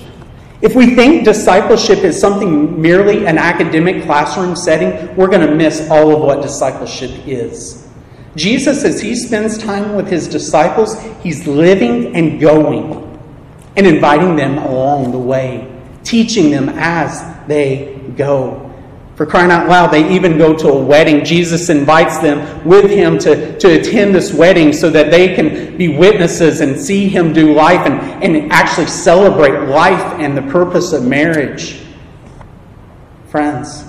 If 0.60 0.74
we 0.74 0.94
think 0.94 1.24
discipleship 1.24 1.98
is 2.00 2.18
something 2.18 2.80
merely 2.80 3.26
an 3.26 3.38
academic 3.38 4.04
classroom 4.04 4.56
setting, 4.56 5.14
we're 5.16 5.28
going 5.28 5.46
to 5.46 5.54
miss 5.54 5.88
all 5.90 6.14
of 6.14 6.22
what 6.22 6.42
discipleship 6.42 7.10
is. 7.26 7.86
Jesus, 8.36 8.84
as 8.84 9.00
he 9.00 9.14
spends 9.14 9.58
time 9.58 9.94
with 9.94 10.08
his 10.08 10.26
disciples, 10.26 11.00
he's 11.22 11.46
living 11.46 12.16
and 12.16 12.40
going 12.40 13.03
and 13.76 13.86
inviting 13.86 14.36
them 14.36 14.58
along 14.58 15.12
the 15.12 15.18
way, 15.18 15.70
teaching 16.02 16.50
them 16.50 16.68
as 16.70 17.22
they 17.46 18.00
go. 18.16 18.60
For 19.16 19.26
crying 19.26 19.52
out 19.52 19.68
loud, 19.68 19.92
they 19.92 20.12
even 20.12 20.38
go 20.38 20.56
to 20.56 20.68
a 20.68 20.84
wedding. 20.84 21.24
Jesus 21.24 21.68
invites 21.70 22.18
them 22.18 22.66
with 22.66 22.90
him 22.90 23.16
to, 23.20 23.56
to 23.58 23.80
attend 23.80 24.12
this 24.12 24.32
wedding 24.32 24.72
so 24.72 24.90
that 24.90 25.12
they 25.12 25.36
can 25.36 25.76
be 25.76 25.96
witnesses 25.96 26.60
and 26.60 26.78
see 26.78 27.08
him 27.08 27.32
do 27.32 27.54
life 27.54 27.86
and, 27.86 28.24
and 28.24 28.50
actually 28.50 28.86
celebrate 28.86 29.68
life 29.68 30.02
and 30.18 30.36
the 30.36 30.42
purpose 30.42 30.92
of 30.92 31.04
marriage. 31.04 31.80
Friends, 33.28 33.84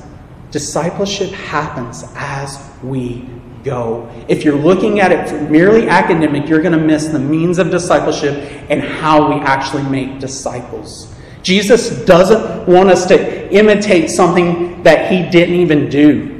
discipleship 0.51 1.31
happens 1.31 2.03
as 2.15 2.71
we 2.83 3.27
go. 3.65 4.09
If 4.29 4.45
you're 4.45 4.57
looking 4.57 5.01
at 5.01 5.11
it 5.11 5.49
merely 5.49 5.89
academic, 5.89 6.47
you're 6.47 6.61
going 6.61 6.77
to 6.77 6.85
miss 6.85 7.07
the 7.07 7.19
means 7.19 7.57
of 7.57 7.71
discipleship 7.71 8.35
and 8.69 8.81
how 8.81 9.33
we 9.33 9.41
actually 9.41 9.83
make 9.83 10.19
disciples. 10.19 11.13
Jesus 11.41 12.05
doesn't 12.05 12.67
want 12.67 12.89
us 12.89 13.05
to 13.07 13.53
imitate 13.53 14.09
something 14.09 14.81
that 14.83 15.11
he 15.11 15.29
didn't 15.29 15.55
even 15.55 15.89
do. 15.89 16.31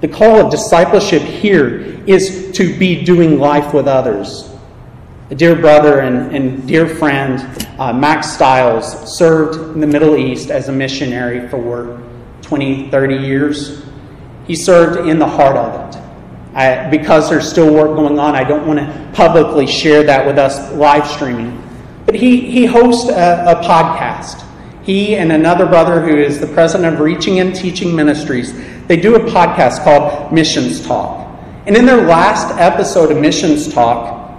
The 0.00 0.08
call 0.08 0.46
of 0.46 0.50
discipleship 0.50 1.22
here 1.22 1.80
is 2.06 2.52
to 2.52 2.78
be 2.78 3.04
doing 3.04 3.38
life 3.38 3.74
with 3.74 3.88
others. 3.88 4.50
A 5.30 5.34
dear 5.34 5.54
brother 5.54 6.00
and, 6.00 6.34
and 6.34 6.66
dear 6.66 6.88
friend, 6.88 7.38
uh, 7.78 7.92
Max 7.92 8.32
Stiles, 8.32 9.16
served 9.16 9.74
in 9.74 9.80
the 9.80 9.86
Middle 9.86 10.16
East 10.16 10.50
as 10.50 10.68
a 10.68 10.72
missionary 10.72 11.48
for 11.48 12.02
20, 12.42 12.90
30 12.90 13.16
years. 13.16 13.84
He 14.50 14.56
served 14.56 15.08
in 15.08 15.20
the 15.20 15.28
heart 15.28 15.56
of 15.56 15.94
it. 15.94 16.02
I, 16.56 16.90
because 16.90 17.30
there's 17.30 17.48
still 17.48 17.72
work 17.72 17.94
going 17.94 18.18
on, 18.18 18.34
I 18.34 18.42
don't 18.42 18.66
want 18.66 18.80
to 18.80 19.10
publicly 19.12 19.64
share 19.64 20.02
that 20.02 20.26
with 20.26 20.38
us 20.38 20.72
live 20.72 21.06
streaming. 21.06 21.62
But 22.04 22.16
he, 22.16 22.50
he 22.50 22.66
hosts 22.66 23.08
a, 23.10 23.44
a 23.46 23.62
podcast. 23.62 24.44
He 24.82 25.14
and 25.14 25.30
another 25.30 25.66
brother 25.66 26.00
who 26.00 26.16
is 26.16 26.40
the 26.40 26.48
president 26.48 26.94
of 26.94 26.98
Reaching 26.98 27.38
and 27.38 27.54
Teaching 27.54 27.94
Ministries, 27.94 28.52
they 28.88 28.96
do 28.96 29.14
a 29.14 29.20
podcast 29.20 29.84
called 29.84 30.32
Missions 30.32 30.84
Talk. 30.84 31.32
And 31.68 31.76
in 31.76 31.86
their 31.86 32.08
last 32.08 32.52
episode 32.58 33.12
of 33.12 33.18
Missions 33.18 33.72
Talk, 33.72 34.36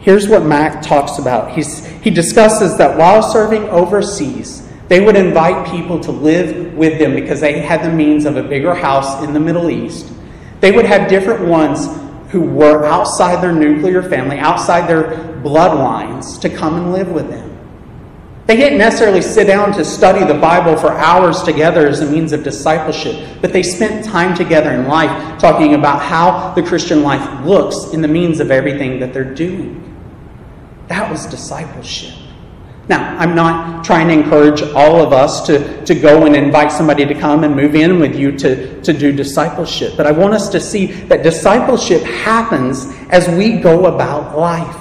here's 0.00 0.26
what 0.26 0.44
Mac 0.44 0.82
talks 0.82 1.18
about. 1.18 1.52
He's, 1.52 1.86
he 2.02 2.10
discusses 2.10 2.76
that 2.78 2.98
while 2.98 3.22
serving 3.22 3.62
overseas, 3.68 4.67
they 4.88 5.00
would 5.00 5.16
invite 5.16 5.70
people 5.70 6.00
to 6.00 6.10
live 6.10 6.74
with 6.74 6.98
them 6.98 7.14
because 7.14 7.40
they 7.40 7.60
had 7.60 7.82
the 7.82 7.92
means 7.92 8.24
of 8.24 8.36
a 8.36 8.42
bigger 8.42 8.74
house 8.74 9.22
in 9.22 9.32
the 9.34 9.40
Middle 9.40 9.70
East. 9.70 10.10
They 10.60 10.72
would 10.72 10.86
have 10.86 11.08
different 11.08 11.46
ones 11.46 11.86
who 12.30 12.40
were 12.40 12.84
outside 12.86 13.42
their 13.42 13.52
nuclear 13.52 14.02
family, 14.02 14.38
outside 14.38 14.88
their 14.88 15.04
bloodlines, 15.42 16.40
to 16.40 16.48
come 16.48 16.74
and 16.74 16.92
live 16.92 17.10
with 17.10 17.28
them. 17.28 17.48
They 18.46 18.56
didn't 18.56 18.78
necessarily 18.78 19.20
sit 19.20 19.46
down 19.46 19.72
to 19.74 19.84
study 19.84 20.24
the 20.24 20.38
Bible 20.38 20.74
for 20.74 20.90
hours 20.90 21.42
together 21.42 21.86
as 21.86 22.00
a 22.00 22.10
means 22.10 22.32
of 22.32 22.42
discipleship, 22.42 23.42
but 23.42 23.52
they 23.52 23.62
spent 23.62 24.06
time 24.06 24.34
together 24.34 24.70
in 24.70 24.88
life 24.88 25.38
talking 25.38 25.74
about 25.74 26.00
how 26.00 26.54
the 26.54 26.62
Christian 26.62 27.02
life 27.02 27.44
looks 27.44 27.92
in 27.92 28.00
the 28.00 28.08
means 28.08 28.40
of 28.40 28.50
everything 28.50 29.00
that 29.00 29.12
they're 29.12 29.34
doing. 29.34 29.84
That 30.88 31.10
was 31.10 31.26
discipleship. 31.26 32.14
Now, 32.88 33.18
I'm 33.18 33.34
not 33.34 33.84
trying 33.84 34.08
to 34.08 34.14
encourage 34.14 34.62
all 34.62 35.02
of 35.02 35.12
us 35.12 35.46
to, 35.46 35.84
to 35.84 35.94
go 35.94 36.24
and 36.24 36.34
invite 36.34 36.72
somebody 36.72 37.04
to 37.04 37.14
come 37.14 37.44
and 37.44 37.54
move 37.54 37.74
in 37.74 38.00
with 38.00 38.16
you 38.16 38.32
to, 38.38 38.80
to 38.80 38.92
do 38.94 39.12
discipleship, 39.12 39.94
but 39.96 40.06
I 40.06 40.10
want 40.10 40.32
us 40.32 40.48
to 40.50 40.60
see 40.60 40.86
that 40.86 41.22
discipleship 41.22 42.02
happens 42.02 42.86
as 43.10 43.28
we 43.28 43.58
go 43.58 43.86
about 43.86 44.38
life. 44.38 44.76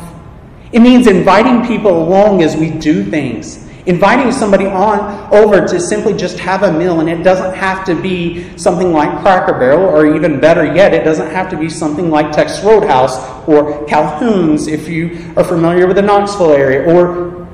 It 0.71 0.79
means 0.79 1.07
inviting 1.07 1.65
people 1.67 2.01
along 2.01 2.43
as 2.43 2.55
we 2.55 2.69
do 2.69 3.03
things. 3.03 3.65
Inviting 3.87 4.33
somebody 4.33 4.65
on 4.65 5.33
over 5.33 5.65
to 5.65 5.79
simply 5.79 6.13
just 6.13 6.37
have 6.39 6.63
a 6.63 6.71
meal, 6.71 6.99
and 6.99 7.09
it 7.09 7.23
doesn't 7.23 7.55
have 7.55 7.85
to 7.85 7.95
be 7.95 8.57
something 8.57 8.91
like 8.91 9.21
Cracker 9.21 9.53
Barrel, 9.53 9.85
or 9.85 10.13
even 10.13 10.41
better 10.41 10.65
yet, 10.65 10.93
it 10.93 11.05
doesn't 11.05 11.31
have 11.31 11.49
to 11.51 11.57
be 11.57 11.69
something 11.69 12.09
like 12.09 12.33
Texas 12.33 12.63
Roadhouse 12.65 13.17
or 13.47 13.85
Calhoun's 13.85 14.67
if 14.67 14.89
you 14.89 15.33
are 15.37 15.43
familiar 15.43 15.87
with 15.87 15.95
the 15.95 16.01
Knoxville 16.01 16.51
area, 16.51 16.83
or 16.83 17.46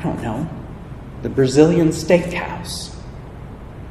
I 0.00 0.02
don't 0.02 0.22
know, 0.22 0.48
the 1.22 1.28
Brazilian 1.28 1.88
steakhouse. 1.88 2.96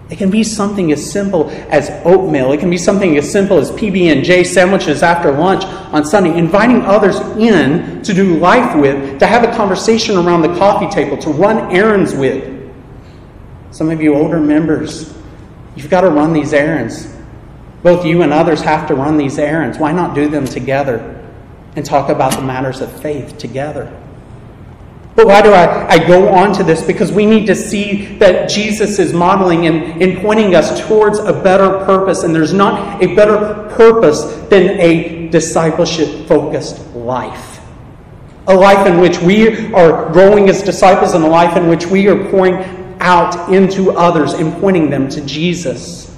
It 0.09 0.17
can 0.17 0.31
be 0.31 0.43
something 0.43 0.91
as 0.91 1.11
simple 1.11 1.51
as 1.69 1.91
oatmeal. 2.03 2.51
It 2.51 2.59
can 2.59 2.71
be 2.71 2.79
something 2.79 3.15
as 3.15 3.31
simple 3.31 3.59
as 3.59 3.69
PB&J 3.69 4.43
sandwiches 4.43 5.03
after 5.03 5.31
lunch 5.31 5.63
on 5.65 6.03
Sunday. 6.03 6.35
Inviting 6.35 6.81
others 6.81 7.19
in 7.37 8.01
to 8.01 8.11
do 8.11 8.39
life 8.39 8.75
with, 8.75 9.19
to 9.19 9.27
have 9.27 9.43
a 9.43 9.55
conversation 9.55 10.17
around 10.17 10.41
the 10.41 10.55
coffee 10.57 10.89
table, 10.89 11.15
to 11.17 11.29
run 11.29 11.71
errands 11.71 12.15
with. 12.15 12.57
Some 13.69 13.91
of 13.91 14.01
you 14.01 14.15
older 14.15 14.39
members, 14.39 15.15
you've 15.75 15.91
got 15.91 16.01
to 16.01 16.09
run 16.09 16.33
these 16.33 16.53
errands. 16.53 17.15
Both 17.83 18.03
you 18.03 18.23
and 18.23 18.33
others 18.33 18.61
have 18.61 18.87
to 18.87 18.95
run 18.95 19.15
these 19.15 19.37
errands. 19.37 19.77
Why 19.77 19.91
not 19.91 20.15
do 20.15 20.27
them 20.27 20.45
together 20.45 21.23
and 21.75 21.85
talk 21.85 22.09
about 22.09 22.33
the 22.33 22.41
matters 22.41 22.81
of 22.81 22.91
faith 22.99 23.37
together? 23.37 23.95
But 25.19 25.27
why 25.27 25.41
do 25.41 25.51
I, 25.51 25.95
I 25.95 26.07
go 26.07 26.29
on 26.29 26.53
to 26.53 26.63
this? 26.63 26.81
Because 26.81 27.11
we 27.11 27.25
need 27.25 27.45
to 27.47 27.53
see 27.53 28.05
that 28.19 28.47
Jesus 28.49 28.99
is 28.99 29.11
modeling 29.11 29.67
and, 29.67 30.01
and 30.01 30.17
pointing 30.19 30.55
us 30.55 30.79
towards 30.87 31.19
a 31.19 31.33
better 31.33 31.83
purpose. 31.83 32.23
And 32.23 32.33
there's 32.33 32.53
not 32.53 33.03
a 33.03 33.13
better 33.15 33.67
purpose 33.75 34.23
than 34.47 34.79
a 34.79 35.27
discipleship 35.27 36.25
focused 36.25 36.95
life. 36.95 37.59
A 38.47 38.55
life 38.55 38.87
in 38.87 39.01
which 39.01 39.19
we 39.19 39.73
are 39.73 40.09
growing 40.13 40.47
as 40.47 40.63
disciples, 40.63 41.13
and 41.13 41.25
a 41.25 41.27
life 41.27 41.57
in 41.57 41.67
which 41.67 41.85
we 41.85 42.07
are 42.07 42.31
pouring 42.31 42.53
out 43.01 43.51
into 43.51 43.91
others 43.91 44.31
and 44.31 44.53
pointing 44.61 44.89
them 44.89 45.09
to 45.09 45.19
Jesus 45.25 46.17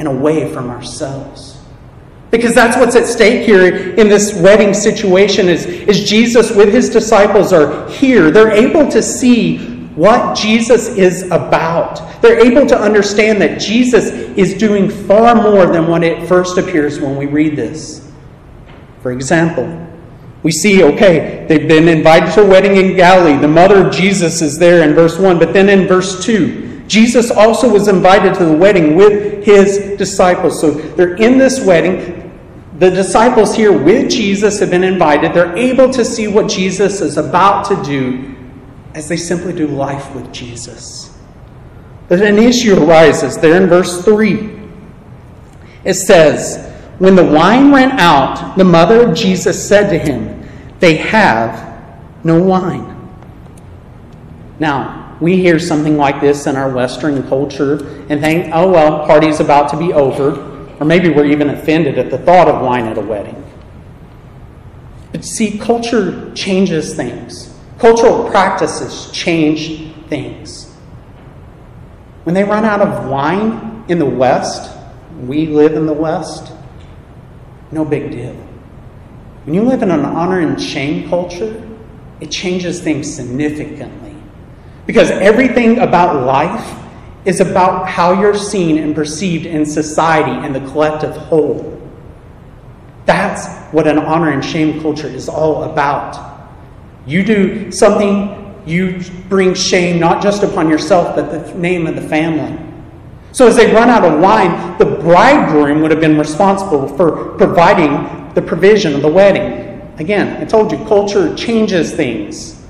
and 0.00 0.08
away 0.08 0.52
from 0.52 0.70
ourselves. 0.70 1.47
Because 2.30 2.54
that's 2.54 2.76
what's 2.76 2.94
at 2.94 3.06
stake 3.06 3.46
here 3.46 3.94
in 3.94 4.08
this 4.08 4.34
wedding 4.34 4.74
situation 4.74 5.48
is, 5.48 5.64
is 5.64 6.08
Jesus 6.08 6.50
with 6.54 6.72
his 6.72 6.90
disciples 6.90 7.52
are 7.52 7.88
here. 7.88 8.30
They're 8.30 8.50
able 8.50 8.90
to 8.90 9.02
see 9.02 9.76
what 9.94 10.36
Jesus 10.36 10.88
is 10.88 11.24
about. 11.30 12.22
They're 12.22 12.38
able 12.38 12.66
to 12.66 12.78
understand 12.78 13.40
that 13.40 13.60
Jesus 13.60 14.10
is 14.10 14.54
doing 14.54 14.90
far 14.90 15.34
more 15.34 15.66
than 15.66 15.88
what 15.88 16.04
it 16.04 16.28
first 16.28 16.58
appears 16.58 17.00
when 17.00 17.16
we 17.16 17.26
read 17.26 17.56
this. 17.56 18.12
For 19.02 19.10
example, 19.10 19.86
we 20.42 20.52
see, 20.52 20.84
okay, 20.84 21.46
they've 21.48 21.66
been 21.66 21.88
invited 21.88 22.32
to 22.34 22.42
a 22.42 22.46
wedding 22.46 22.76
in 22.76 22.96
Galilee. 22.96 23.40
The 23.40 23.48
mother 23.48 23.86
of 23.86 23.92
Jesus 23.92 24.40
is 24.40 24.58
there 24.58 24.88
in 24.88 24.94
verse 24.94 25.18
1, 25.18 25.38
but 25.38 25.52
then 25.52 25.68
in 25.68 25.88
verse 25.88 26.24
2, 26.24 26.84
Jesus 26.86 27.30
also 27.30 27.70
was 27.70 27.88
invited 27.88 28.34
to 28.34 28.44
the 28.44 28.52
wedding 28.52 28.94
with 28.94 29.44
his 29.44 29.96
disciples. 29.98 30.60
So 30.60 30.70
they're 30.70 31.16
in 31.16 31.38
this 31.38 31.60
wedding. 31.60 32.17
The 32.78 32.90
disciples 32.90 33.56
here 33.56 33.72
with 33.72 34.08
Jesus 34.10 34.60
have 34.60 34.70
been 34.70 34.84
invited. 34.84 35.34
They're 35.34 35.56
able 35.56 35.92
to 35.92 36.04
see 36.04 36.28
what 36.28 36.48
Jesus 36.48 37.00
is 37.00 37.16
about 37.16 37.64
to 37.66 37.82
do 37.82 38.36
as 38.94 39.08
they 39.08 39.16
simply 39.16 39.52
do 39.52 39.66
life 39.66 40.14
with 40.14 40.32
Jesus. 40.32 41.18
But 42.08 42.22
an 42.22 42.38
issue 42.38 42.82
arises 42.82 43.36
there 43.36 43.60
in 43.60 43.68
verse 43.68 44.04
3. 44.04 44.60
It 45.84 45.94
says, 45.94 46.72
When 46.98 47.16
the 47.16 47.24
wine 47.24 47.72
ran 47.72 47.98
out, 47.98 48.56
the 48.56 48.64
mother 48.64 49.08
of 49.08 49.16
Jesus 49.16 49.66
said 49.66 49.90
to 49.90 49.98
him, 49.98 50.48
They 50.78 50.96
have 50.96 51.92
no 52.24 52.42
wine. 52.42 52.94
Now, 54.60 55.16
we 55.20 55.36
hear 55.36 55.58
something 55.58 55.96
like 55.96 56.20
this 56.20 56.46
in 56.46 56.56
our 56.56 56.70
Western 56.70 57.26
culture 57.28 58.04
and 58.08 58.20
think, 58.20 58.50
oh, 58.54 58.70
well, 58.70 59.04
party's 59.06 59.40
about 59.40 59.68
to 59.70 59.76
be 59.76 59.92
over. 59.92 60.47
Or 60.80 60.86
maybe 60.86 61.08
we're 61.08 61.26
even 61.26 61.50
offended 61.50 61.98
at 61.98 62.10
the 62.10 62.18
thought 62.18 62.48
of 62.48 62.62
wine 62.62 62.86
at 62.86 62.98
a 62.98 63.00
wedding. 63.00 63.44
But 65.12 65.24
see, 65.24 65.58
culture 65.58 66.32
changes 66.34 66.94
things, 66.94 67.54
cultural 67.78 68.30
practices 68.30 69.10
change 69.12 69.92
things. 70.08 70.72
When 72.24 72.34
they 72.34 72.44
run 72.44 72.64
out 72.64 72.80
of 72.80 73.08
wine 73.08 73.84
in 73.88 73.98
the 73.98 74.06
West, 74.06 74.76
we 75.20 75.46
live 75.46 75.74
in 75.74 75.86
the 75.86 75.92
West, 75.92 76.52
no 77.72 77.84
big 77.84 78.10
deal. 78.10 78.34
When 79.44 79.54
you 79.54 79.62
live 79.62 79.82
in 79.82 79.90
an 79.90 80.04
honor 80.04 80.40
and 80.40 80.60
shame 80.60 81.08
culture, 81.08 81.66
it 82.20 82.30
changes 82.30 82.82
things 82.82 83.12
significantly. 83.12 84.14
Because 84.86 85.10
everything 85.10 85.78
about 85.78 86.26
life 86.26 86.87
is 87.28 87.40
about 87.40 87.86
how 87.86 88.18
you're 88.18 88.34
seen 88.34 88.78
and 88.78 88.94
perceived 88.94 89.44
in 89.44 89.66
society 89.66 90.32
and 90.32 90.54
the 90.54 90.60
collective 90.72 91.14
whole. 91.14 91.78
That's 93.04 93.46
what 93.70 93.86
an 93.86 93.98
honor 93.98 94.30
and 94.30 94.42
shame 94.42 94.80
culture 94.80 95.08
is 95.08 95.28
all 95.28 95.64
about. 95.64 96.48
You 97.06 97.22
do 97.22 97.70
something, 97.70 98.62
you 98.66 99.02
bring 99.28 99.52
shame 99.52 100.00
not 100.00 100.22
just 100.22 100.42
upon 100.42 100.70
yourself, 100.70 101.14
but 101.14 101.30
the 101.30 101.54
name 101.58 101.86
of 101.86 101.96
the 101.96 102.08
family. 102.08 102.58
So, 103.32 103.46
as 103.46 103.56
they 103.56 103.74
run 103.74 103.90
out 103.90 104.04
of 104.04 104.20
wine, 104.20 104.78
the 104.78 104.86
bridegroom 104.86 105.82
would 105.82 105.90
have 105.90 106.00
been 106.00 106.18
responsible 106.18 106.88
for 106.96 107.36
providing 107.36 108.32
the 108.32 108.40
provision 108.40 108.94
of 108.94 109.02
the 109.02 109.08
wedding. 109.08 109.82
Again, 109.98 110.40
I 110.40 110.46
told 110.46 110.72
you, 110.72 110.78
culture 110.86 111.34
changes 111.36 111.92
things. 111.92 112.64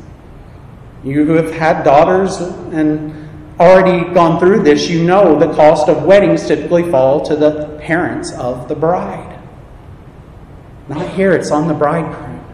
You 1.04 1.24
who 1.24 1.34
have 1.34 1.52
had 1.52 1.84
daughters 1.84 2.38
and 2.40 3.27
already 3.60 4.12
gone 4.14 4.38
through 4.38 4.62
this, 4.62 4.88
you 4.88 5.04
know 5.04 5.38
the 5.38 5.52
cost 5.54 5.88
of 5.88 6.04
weddings 6.04 6.46
typically 6.46 6.90
fall 6.90 7.24
to 7.26 7.36
the 7.36 7.78
parents 7.80 8.32
of 8.32 8.68
the 8.68 8.74
bride. 8.74 9.38
Not 10.88 11.08
here, 11.10 11.32
it's 11.32 11.50
on 11.50 11.68
the 11.68 11.74
bridegroom. 11.74 12.44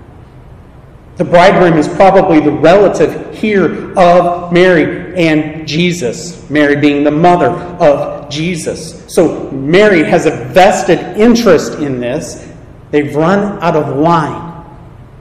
The 1.16 1.24
bridegroom 1.24 1.78
is 1.78 1.86
probably 1.86 2.40
the 2.40 2.50
relative 2.50 3.36
here 3.36 3.96
of 3.96 4.52
Mary 4.52 5.14
and 5.14 5.66
Jesus, 5.68 6.48
Mary 6.50 6.74
being 6.74 7.04
the 7.04 7.10
mother 7.12 7.50
of 7.50 8.28
Jesus. 8.28 9.04
So 9.12 9.48
Mary 9.52 10.02
has 10.02 10.26
a 10.26 10.32
vested 10.46 10.98
interest 11.16 11.74
in 11.78 12.00
this. 12.00 12.50
They've 12.90 13.14
run 13.14 13.62
out 13.62 13.76
of 13.76 13.96
wine. 13.96 14.52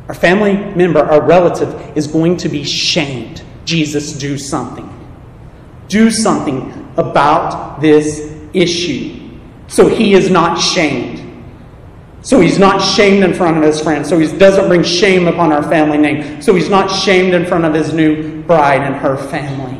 Our 0.07 0.15
family 0.15 0.53
member, 0.75 0.99
our 0.99 1.21
relative, 1.21 1.95
is 1.95 2.07
going 2.07 2.37
to 2.37 2.49
be 2.49 2.63
shamed. 2.63 3.43
Jesus, 3.65 4.13
do 4.13 4.37
something. 4.37 4.89
Do 5.93 6.09
something 6.09 6.91
about 6.97 7.79
this 7.79 8.33
issue 8.53 9.23
so 9.73 9.87
he 9.87 10.13
is 10.13 10.29
not 10.29 10.59
shamed. 10.59 11.19
So 12.21 12.39
he's 12.39 12.59
not 12.59 12.77
shamed 12.79 13.23
in 13.23 13.33
front 13.33 13.57
of 13.57 13.63
his 13.63 13.81
friends. 13.81 14.07
So 14.07 14.19
he 14.19 14.37
doesn't 14.37 14.67
bring 14.67 14.83
shame 14.83 15.27
upon 15.27 15.51
our 15.51 15.63
family 15.63 15.97
name. 15.97 16.43
So 16.43 16.53
he's 16.53 16.69
not 16.69 16.91
shamed 16.91 17.33
in 17.33 17.43
front 17.43 17.65
of 17.65 17.73
his 17.73 17.91
new 17.91 18.43
bride 18.43 18.81
and 18.81 18.95
her 18.95 19.17
family. 19.17 19.73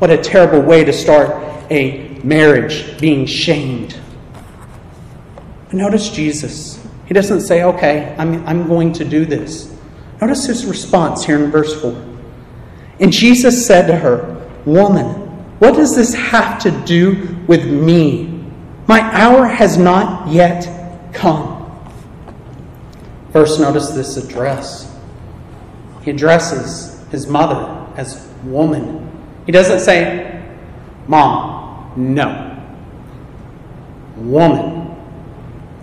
What 0.00 0.10
a 0.10 0.18
terrible 0.18 0.60
way 0.60 0.84
to 0.84 0.92
start 0.92 1.30
a 1.70 2.20
marriage, 2.24 3.00
being 3.00 3.24
shamed. 3.24 3.98
Notice 5.70 6.10
Jesus. 6.10 6.84
He 7.06 7.14
doesn't 7.14 7.42
say, 7.42 7.62
okay, 7.62 8.16
I'm, 8.18 8.44
I'm 8.48 8.66
going 8.66 8.92
to 8.94 9.04
do 9.04 9.24
this. 9.24 9.72
Notice 10.20 10.46
his 10.46 10.66
response 10.66 11.24
here 11.24 11.42
in 11.42 11.52
verse 11.52 11.80
4. 11.80 11.92
And 12.98 13.12
Jesus 13.12 13.64
said 13.64 13.86
to 13.86 13.96
her, 13.96 14.44
Woman, 14.66 15.29
what 15.60 15.76
does 15.76 15.94
this 15.94 16.14
have 16.14 16.58
to 16.62 16.70
do 16.84 17.36
with 17.46 17.66
me? 17.66 18.44
My 18.88 19.00
hour 19.00 19.46
has 19.46 19.78
not 19.78 20.28
yet 20.28 21.12
come. 21.12 21.58
First, 23.32 23.60
notice 23.60 23.90
this 23.90 24.16
address. 24.16 24.92
He 26.02 26.10
addresses 26.10 27.06
his 27.10 27.26
mother 27.26 27.86
as 27.96 28.26
woman. 28.42 29.06
He 29.46 29.52
doesn't 29.52 29.80
say, 29.80 30.42
Mom, 31.06 31.92
no. 31.94 32.56
Woman. 34.16 34.96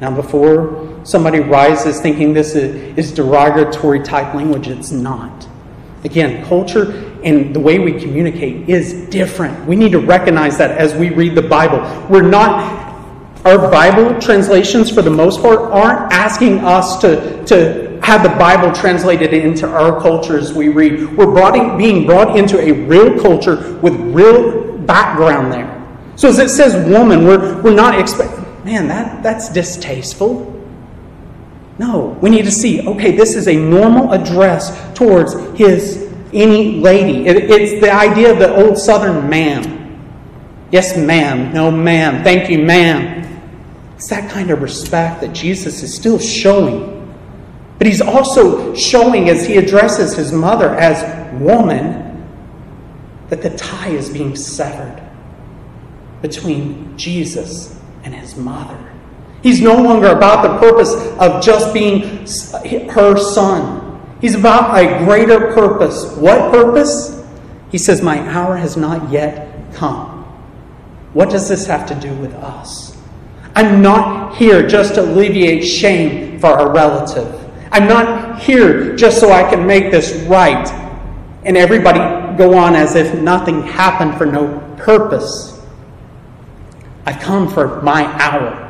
Now, 0.01 0.11
before 0.15 1.01
somebody 1.03 1.39
rises 1.39 2.01
thinking 2.01 2.33
this 2.33 2.55
is 2.55 3.13
derogatory 3.13 4.01
type 4.01 4.33
language. 4.33 4.67
It's 4.67 4.91
not. 4.91 5.47
Again, 6.03 6.45
culture 6.45 6.91
and 7.23 7.55
the 7.55 7.59
way 7.59 7.79
we 7.79 7.99
communicate 7.99 8.69
is 8.69 9.09
different. 9.09 9.67
We 9.67 9.75
need 9.75 9.91
to 9.91 9.99
recognize 9.99 10.57
that 10.57 10.71
as 10.71 10.93
we 10.93 11.09
read 11.09 11.35
the 11.35 11.41
Bible. 11.41 11.79
We're 12.09 12.21
not, 12.21 12.95
our 13.45 13.69
Bible 13.71 14.19
translations, 14.21 14.89
for 14.89 15.01
the 15.01 15.09
most 15.09 15.41
part, 15.41 15.59
aren't 15.59 16.13
asking 16.13 16.59
us 16.59 17.01
to, 17.01 17.43
to 17.45 17.99
have 18.03 18.23
the 18.23 18.29
Bible 18.29 18.71
translated 18.73 19.33
into 19.33 19.67
our 19.67 19.99
culture 19.99 20.37
as 20.37 20.53
we 20.53 20.69
read. 20.69 21.17
We're 21.17 21.25
brought 21.25 21.55
in, 21.55 21.77
being 21.77 22.05
brought 22.05 22.37
into 22.37 22.59
a 22.59 22.71
real 22.71 23.19
culture 23.19 23.77
with 23.79 23.95
real 23.95 24.77
background 24.77 25.51
there. 25.51 25.73
So 26.15 26.29
as 26.29 26.39
it 26.39 26.49
says 26.49 26.73
woman, 26.89 27.25
we're, 27.25 27.61
we're 27.61 27.75
not 27.75 27.99
expecting, 27.99 28.43
man, 28.63 28.87
that, 28.87 29.23
that's 29.23 29.49
distasteful. 29.49 30.53
No, 31.79 32.17
we 32.21 32.29
need 32.29 32.45
to 32.45 32.51
see, 32.51 32.85
okay, 32.87 33.15
this 33.15 33.35
is 33.35 33.47
a 33.47 33.55
normal 33.55 34.11
address 34.11 34.75
towards 34.97 35.33
his 35.57 36.07
any 36.33 36.79
lady. 36.79 37.27
It, 37.27 37.49
it's 37.49 37.81
the 37.81 37.91
idea 37.91 38.31
of 38.31 38.39
the 38.39 38.53
old 38.55 38.77
southern 38.77 39.29
ma'am. 39.29 39.77
Yes, 40.71 40.97
ma'am. 40.97 41.53
No, 41.53 41.71
ma'am. 41.71 42.23
Thank 42.23 42.49
you, 42.49 42.59
ma'am. 42.59 43.23
It's 43.95 44.09
that 44.09 44.29
kind 44.29 44.51
of 44.51 44.61
respect 44.61 45.21
that 45.21 45.33
Jesus 45.33 45.81
is 45.83 45.95
still 45.95 46.19
showing. 46.19 46.93
But 47.77 47.87
he's 47.87 48.01
also 48.01 48.75
showing 48.75 49.29
as 49.29 49.45
he 49.45 49.57
addresses 49.57 50.15
his 50.15 50.31
mother 50.31 50.75
as 50.75 51.03
woman 51.39 52.27
that 53.29 53.41
the 53.41 53.51
tie 53.51 53.89
is 53.89 54.09
being 54.09 54.35
severed 54.35 55.01
between 56.21 56.97
Jesus 56.97 57.79
and 58.03 58.13
his 58.13 58.35
mother. 58.35 58.86
He's 59.47 59.61
no 59.61 59.81
longer 59.81 60.07
about 60.07 60.41
the 60.43 60.59
purpose 60.59 60.93
of 61.19 61.41
just 61.41 61.73
being 61.73 62.27
her 62.89 63.17
son. 63.17 63.97
He's 64.19 64.35
about 64.35 64.77
a 64.77 65.05
greater 65.05 65.53
purpose. 65.53 66.17
What 66.17 66.51
purpose? 66.51 67.25
He 67.71 67.77
says, 67.77 68.01
My 68.01 68.19
hour 68.27 68.57
has 68.57 68.75
not 68.75 69.09
yet 69.09 69.73
come. 69.73 70.25
What 71.13 71.29
does 71.29 71.47
this 71.47 71.65
have 71.65 71.87
to 71.87 71.95
do 71.95 72.13
with 72.15 72.33
us? 72.33 72.97
I'm 73.55 73.81
not 73.81 74.35
here 74.35 74.67
just 74.67 74.95
to 74.95 75.01
alleviate 75.03 75.63
shame 75.63 76.41
for 76.41 76.47
our 76.47 76.73
relative. 76.73 77.33
I'm 77.71 77.87
not 77.87 78.41
here 78.41 78.97
just 78.97 79.17
so 79.17 79.31
I 79.31 79.49
can 79.49 79.65
make 79.65 79.91
this 79.91 80.27
right 80.27 80.67
and 81.45 81.55
everybody 81.55 81.99
go 82.37 82.57
on 82.57 82.75
as 82.75 82.97
if 82.97 83.17
nothing 83.21 83.63
happened 83.63 84.17
for 84.17 84.25
no 84.25 84.59
purpose. 84.77 85.65
I 87.05 87.13
come 87.13 87.49
for 87.49 87.81
my 87.81 88.03
hour. 88.21 88.66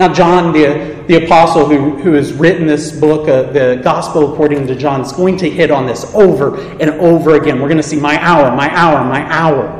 Now, 0.00 0.10
John, 0.10 0.54
the, 0.54 1.04
the 1.08 1.26
apostle 1.26 1.66
who, 1.66 1.94
who 1.98 2.14
has 2.14 2.32
written 2.32 2.66
this 2.66 2.90
book, 2.90 3.28
uh, 3.28 3.52
the 3.52 3.82
Gospel 3.84 4.32
according 4.32 4.66
to 4.68 4.74
John, 4.74 5.02
is 5.02 5.12
going 5.12 5.36
to 5.36 5.50
hit 5.50 5.70
on 5.70 5.86
this 5.86 6.14
over 6.14 6.58
and 6.80 6.92
over 6.92 7.34
again. 7.34 7.60
We're 7.60 7.68
going 7.68 7.76
to 7.76 7.82
see 7.82 8.00
my 8.00 8.16
hour, 8.24 8.50
my 8.56 8.74
hour, 8.74 9.04
my 9.04 9.20
hour. 9.30 9.76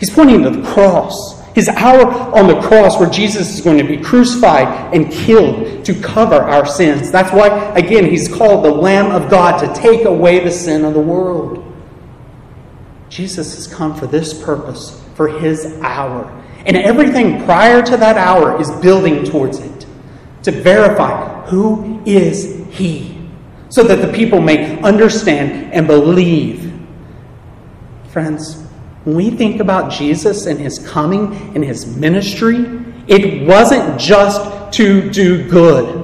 He's 0.00 0.08
pointing 0.08 0.42
to 0.44 0.48
the 0.48 0.66
cross. 0.72 1.42
His 1.54 1.68
hour 1.68 2.06
on 2.34 2.46
the 2.46 2.62
cross 2.62 2.98
where 2.98 3.10
Jesus 3.10 3.54
is 3.54 3.60
going 3.60 3.76
to 3.76 3.84
be 3.84 3.98
crucified 3.98 4.94
and 4.94 5.12
killed 5.12 5.84
to 5.84 6.00
cover 6.00 6.36
our 6.36 6.64
sins. 6.64 7.12
That's 7.12 7.30
why, 7.30 7.48
again, 7.76 8.06
he's 8.06 8.34
called 8.34 8.64
the 8.64 8.70
Lamb 8.72 9.10
of 9.10 9.30
God 9.30 9.58
to 9.58 9.78
take 9.78 10.06
away 10.06 10.42
the 10.42 10.50
sin 10.50 10.82
of 10.82 10.94
the 10.94 11.00
world. 11.00 11.62
Jesus 13.10 13.54
has 13.54 13.66
come 13.66 13.94
for 13.94 14.06
this 14.06 14.32
purpose, 14.42 14.98
for 15.14 15.28
his 15.28 15.78
hour. 15.82 16.41
And 16.66 16.76
everything 16.76 17.44
prior 17.44 17.82
to 17.82 17.96
that 17.96 18.16
hour 18.16 18.60
is 18.60 18.70
building 18.82 19.24
towards 19.24 19.58
it 19.58 19.86
to 20.42 20.50
verify 20.50 21.46
who 21.46 22.02
is 22.04 22.64
He, 22.70 23.18
so 23.68 23.82
that 23.82 23.96
the 24.06 24.12
people 24.12 24.40
may 24.40 24.80
understand 24.80 25.72
and 25.72 25.86
believe. 25.86 26.72
Friends, 28.10 28.62
when 29.04 29.16
we 29.16 29.30
think 29.30 29.60
about 29.60 29.90
Jesus 29.90 30.46
and 30.46 30.60
His 30.60 30.78
coming 30.90 31.34
and 31.54 31.64
His 31.64 31.86
ministry, 31.96 32.64
it 33.08 33.46
wasn't 33.46 34.00
just 34.00 34.72
to 34.74 35.10
do 35.10 35.48
good. 35.48 35.98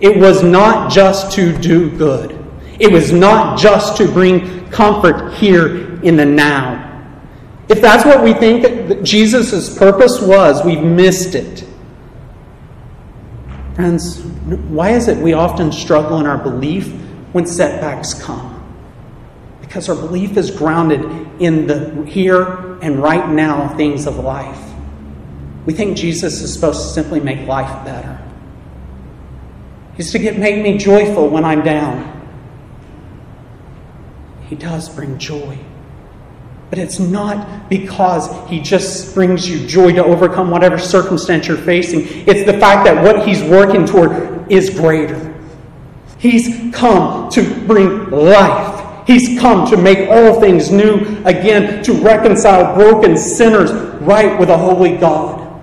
It 0.00 0.16
was 0.16 0.42
not 0.42 0.90
just 0.90 1.32
to 1.32 1.56
do 1.58 1.90
good. 1.96 2.38
It 2.80 2.90
was 2.90 3.12
not 3.12 3.58
just 3.58 3.96
to 3.98 4.10
bring 4.10 4.68
comfort 4.70 5.34
here 5.34 6.00
in 6.02 6.16
the 6.16 6.24
now. 6.24 6.91
If 7.72 7.80
that's 7.80 8.04
what 8.04 8.22
we 8.22 8.34
think 8.34 8.62
that 8.62 9.02
Jesus' 9.02 9.78
purpose 9.78 10.20
was, 10.20 10.62
we've 10.62 10.84
missed 10.84 11.34
it. 11.34 11.64
Friends, 13.74 14.20
why 14.68 14.90
is 14.90 15.08
it 15.08 15.16
we 15.16 15.32
often 15.32 15.72
struggle 15.72 16.20
in 16.20 16.26
our 16.26 16.36
belief 16.36 16.92
when 17.32 17.46
setbacks 17.46 18.12
come. 18.12 18.50
Because 19.62 19.88
our 19.88 19.94
belief 19.94 20.36
is 20.36 20.50
grounded 20.50 21.00
in 21.40 21.66
the 21.66 22.04
here 22.04 22.78
and 22.82 23.02
right 23.02 23.26
now 23.30 23.68
things 23.74 24.06
of 24.06 24.18
life. 24.18 24.60
We 25.64 25.72
think 25.72 25.96
Jesus 25.96 26.42
is 26.42 26.52
supposed 26.52 26.82
to 26.82 26.88
simply 26.88 27.20
make 27.20 27.46
life 27.48 27.84
better. 27.86 28.18
He's 29.96 30.12
to 30.12 30.18
get 30.18 30.38
make 30.38 30.62
me 30.62 30.76
joyful 30.76 31.28
when 31.28 31.46
I'm 31.46 31.62
down. 31.62 32.10
He 34.48 34.56
does 34.56 34.90
bring 34.90 35.16
joy. 35.16 35.58
But 36.72 36.78
it's 36.78 36.98
not 36.98 37.68
because 37.68 38.30
he 38.48 38.58
just 38.58 39.14
brings 39.14 39.46
you 39.46 39.66
joy 39.66 39.92
to 39.92 40.02
overcome 40.02 40.50
whatever 40.50 40.78
circumstance 40.78 41.46
you're 41.46 41.58
facing. 41.58 42.00
It's 42.26 42.50
the 42.50 42.58
fact 42.58 42.86
that 42.86 43.04
what 43.04 43.28
he's 43.28 43.42
working 43.42 43.84
toward 43.84 44.50
is 44.50 44.70
greater. 44.70 45.38
He's 46.16 46.74
come 46.74 47.28
to 47.32 47.66
bring 47.66 48.08
life. 48.10 49.06
He's 49.06 49.38
come 49.38 49.68
to 49.68 49.76
make 49.76 50.08
all 50.08 50.40
things 50.40 50.70
new 50.70 51.22
again, 51.26 51.84
to 51.84 51.92
reconcile 51.92 52.74
broken 52.74 53.18
sinners 53.18 53.70
right 54.00 54.40
with 54.40 54.48
a 54.48 54.56
holy 54.56 54.96
God. 54.96 55.62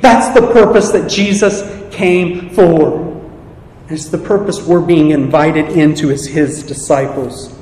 That's 0.00 0.34
the 0.34 0.46
purpose 0.54 0.90
that 0.92 1.10
Jesus 1.10 1.94
came 1.94 2.48
for. 2.48 3.30
It's 3.90 4.06
the 4.06 4.16
purpose 4.16 4.66
we're 4.66 4.80
being 4.80 5.10
invited 5.10 5.68
into 5.76 6.10
as 6.10 6.24
his 6.24 6.62
disciples. 6.62 7.59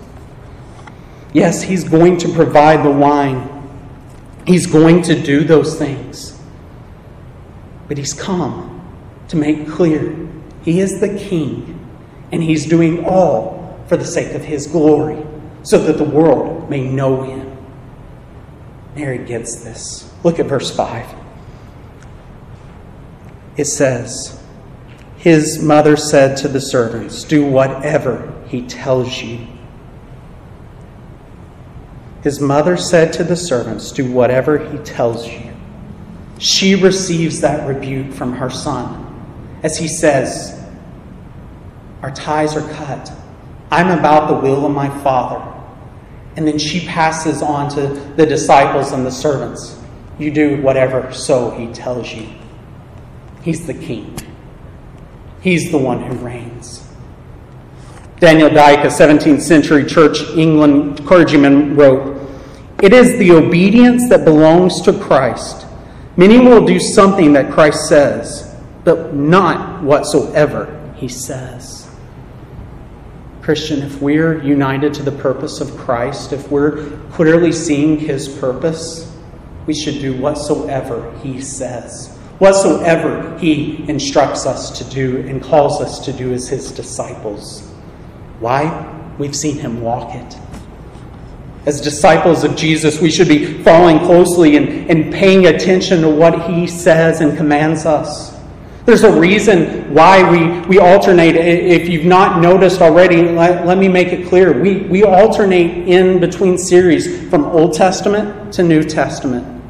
Yes, 1.33 1.63
He's 1.63 1.85
going 1.85 2.17
to 2.19 2.29
provide 2.33 2.85
the 2.85 2.91
wine, 2.91 3.55
He's 4.47 4.67
going 4.67 5.03
to 5.03 5.21
do 5.21 5.45
those 5.45 5.79
things. 5.79 6.41
But 7.87 7.99
He's 7.99 8.15
come 8.15 8.75
to 9.29 9.37
make 9.37 9.69
clear 9.69 10.29
He 10.63 10.81
is 10.81 11.01
the 11.01 11.19
King, 11.19 11.87
and 12.33 12.43
He's 12.43 12.67
doing 12.67 13.05
all 13.05 13.85
for 13.89 13.97
the 13.97 14.05
sake 14.05 14.35
of 14.35 14.45
His 14.45 14.67
glory, 14.67 15.25
so 15.63 15.79
that 15.79 15.99
the 15.99 16.05
world 16.05 16.71
may 16.71 16.89
know 16.89 17.23
Him. 17.23 17.57
Mary 18.95 19.19
gets 19.19 19.57
this. 19.57 20.13
Look 20.25 20.39
at 20.39 20.47
verse 20.47 20.75
5. 20.75 21.15
It 23.57 23.67
says, 23.67 24.41
His 25.17 25.63
mother 25.63 25.97
said 25.97 26.37
to 26.39 26.49
the 26.49 26.61
servants, 26.61 27.25
Do 27.25 27.45
whatever 27.45 28.33
he 28.47 28.63
tells 28.63 29.21
you. 29.21 29.47
His 32.23 32.41
mother 32.41 32.77
said 32.77 33.13
to 33.15 33.25
the 33.25 33.37
servants, 33.37 33.93
Do 33.93 34.11
whatever 34.11 34.59
he 34.59 34.79
tells 34.79 35.27
you. 35.27 35.53
She 36.39 36.75
receives 36.75 37.41
that 37.41 37.67
rebuke 37.67 38.13
from 38.13 38.35
her 38.35 38.51
son 38.51 39.05
as 39.63 39.77
he 39.77 39.89
says, 39.89 40.61
Our 42.03 42.11
ties 42.11 42.57
are 42.57 42.69
cut. 42.75 43.13
I'm 43.71 43.99
about 43.99 44.29
the 44.29 44.35
will 44.35 44.65
of 44.65 44.73
my 44.73 44.89
Father. 45.03 45.45
And 46.37 46.47
then 46.47 46.59
she 46.59 46.87
passes 46.87 47.43
on 47.43 47.69
to 47.71 47.89
the 48.17 48.25
disciples 48.25 48.93
and 48.93 49.05
the 49.05 49.11
servants. 49.11 49.77
You 50.19 50.31
do 50.31 50.63
whatever 50.63 51.13
so 51.13 51.51
he 51.51 51.73
tells 51.73 52.13
you. 52.13 52.29
He's 53.43 53.67
the 53.67 53.75
king, 53.75 54.17
he's 55.41 55.71
the 55.71 55.79
one 55.79 56.03
who 56.03 56.15
reigns. 56.17 56.88
Daniel 58.21 58.51
Dyke, 58.51 58.81
a 58.81 58.89
17th 58.89 59.43
century 59.43 59.85
Church 59.85 60.23
England 60.37 61.07
clergyman, 61.07 61.77
wrote 61.77 62.21
It 62.83 62.93
is 62.93 63.17
the 63.17 63.31
obedience 63.31 64.09
that 64.09 64.25
belongs 64.25 64.81
to 64.83 64.93
Christ. 64.93 65.67
Many 66.17 66.41
will 66.41 66.67
do 66.67 66.81
something 66.81 67.33
that 67.35 67.53
Christ 67.53 67.89
says, 67.89 68.57
but 68.83 69.15
not 69.15 69.85
whatsoever 69.85 70.93
he 70.97 71.07
says. 71.07 71.89
Christian, 73.41 73.83
if 73.83 74.03
we're 74.03 74.43
united 74.43 74.93
to 74.95 75.05
the 75.05 75.13
purpose 75.13 75.61
of 75.61 75.77
Christ, 75.77 76.33
if 76.33 76.51
we're 76.51 76.91
clearly 77.11 77.53
seeing 77.53 78.01
his 78.01 78.29
purpose, 78.29 79.17
we 79.67 79.75
should 79.75 80.01
do 80.01 80.21
whatsoever 80.21 81.17
he 81.23 81.41
says. 81.41 82.17
Whatsoever 82.41 83.39
he 83.39 83.89
instructs 83.89 84.45
us 84.45 84.77
to 84.79 84.85
do 84.91 85.19
and 85.29 85.41
calls 85.41 85.81
us 85.81 86.05
to 86.05 86.13
do 86.13 86.33
as 86.33 86.49
his 86.49 86.73
disciples. 86.73 87.68
Why? 88.41 89.15
We've 89.19 89.35
seen 89.35 89.59
him 89.59 89.81
walk 89.81 90.15
it. 90.15 90.39
As 91.67 91.81
disciples 91.81 92.45
of 92.45 92.57
Jesus, 92.57 93.01
we 93.01 93.11
should 93.11 93.29
be 93.29 93.63
following 93.63 93.99
closely 93.99 94.57
and, 94.57 94.91
and 94.91 95.13
paying 95.13 95.47
attention 95.47 96.01
to 96.03 96.09
what 96.09 96.51
he 96.51 96.67
says 96.67 97.21
and 97.21 97.37
commands 97.37 97.85
us. 97.85 98.39
There's 98.87 99.05
a 99.05 99.21
reason 99.21 99.93
why 99.93 100.31
we, 100.31 100.61
we 100.67 100.79
alternate. 100.79 101.37
If 101.37 101.91
you've 101.91 102.07
not 102.07 102.41
noticed 102.41 102.81
already, 102.81 103.23
let, 103.23 103.67
let 103.67 103.77
me 103.77 103.87
make 103.87 104.09
it 104.09 104.29
clear. 104.29 104.59
We, 104.59 104.79
we 104.85 105.05
alternate 105.05 105.87
in 105.87 106.21
between 106.21 106.57
series 106.57 107.29
from 107.29 107.45
Old 107.45 107.75
Testament 107.75 108.55
to 108.55 108.63
New 108.63 108.83
Testament. 108.83 109.63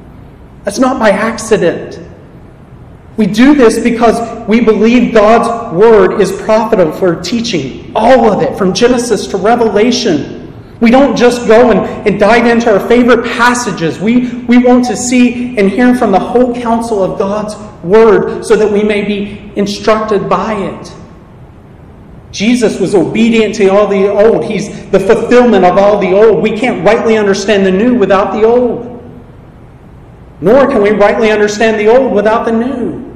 That's 0.62 0.78
not 0.78 1.00
by 1.00 1.10
accident. 1.10 1.98
We 3.16 3.26
do 3.26 3.56
this 3.56 3.80
because 3.82 4.37
we 4.48 4.62
believe 4.62 5.12
God's 5.12 5.76
word 5.76 6.22
is 6.22 6.32
profitable 6.32 6.90
for 6.90 7.20
teaching, 7.20 7.92
all 7.94 8.32
of 8.32 8.40
it, 8.42 8.56
from 8.56 8.72
Genesis 8.72 9.26
to 9.26 9.36
Revelation. 9.36 10.54
We 10.80 10.90
don't 10.90 11.14
just 11.14 11.46
go 11.46 11.70
and, 11.70 11.80
and 12.08 12.18
dive 12.18 12.46
into 12.46 12.72
our 12.72 12.88
favorite 12.88 13.26
passages. 13.26 14.00
We, 14.00 14.28
we 14.44 14.56
want 14.56 14.86
to 14.86 14.96
see 14.96 15.58
and 15.58 15.68
hear 15.70 15.94
from 15.94 16.12
the 16.12 16.18
whole 16.18 16.54
counsel 16.54 17.04
of 17.04 17.18
God's 17.18 17.56
word 17.84 18.42
so 18.42 18.56
that 18.56 18.72
we 18.72 18.82
may 18.82 19.04
be 19.04 19.52
instructed 19.54 20.30
by 20.30 20.54
it. 20.54 20.94
Jesus 22.32 22.80
was 22.80 22.94
obedient 22.94 23.54
to 23.56 23.68
all 23.68 23.86
the 23.86 24.10
old. 24.10 24.46
He's 24.46 24.90
the 24.90 25.00
fulfillment 25.00 25.66
of 25.66 25.76
all 25.76 25.98
the 25.98 26.12
old. 26.12 26.42
We 26.42 26.56
can't 26.56 26.82
rightly 26.86 27.18
understand 27.18 27.66
the 27.66 27.72
new 27.72 27.96
without 27.96 28.32
the 28.32 28.44
old. 28.44 28.94
Nor 30.40 30.68
can 30.68 30.80
we 30.80 30.92
rightly 30.92 31.30
understand 31.30 31.78
the 31.78 31.88
old 31.94 32.14
without 32.14 32.46
the 32.46 32.52
new. 32.52 33.07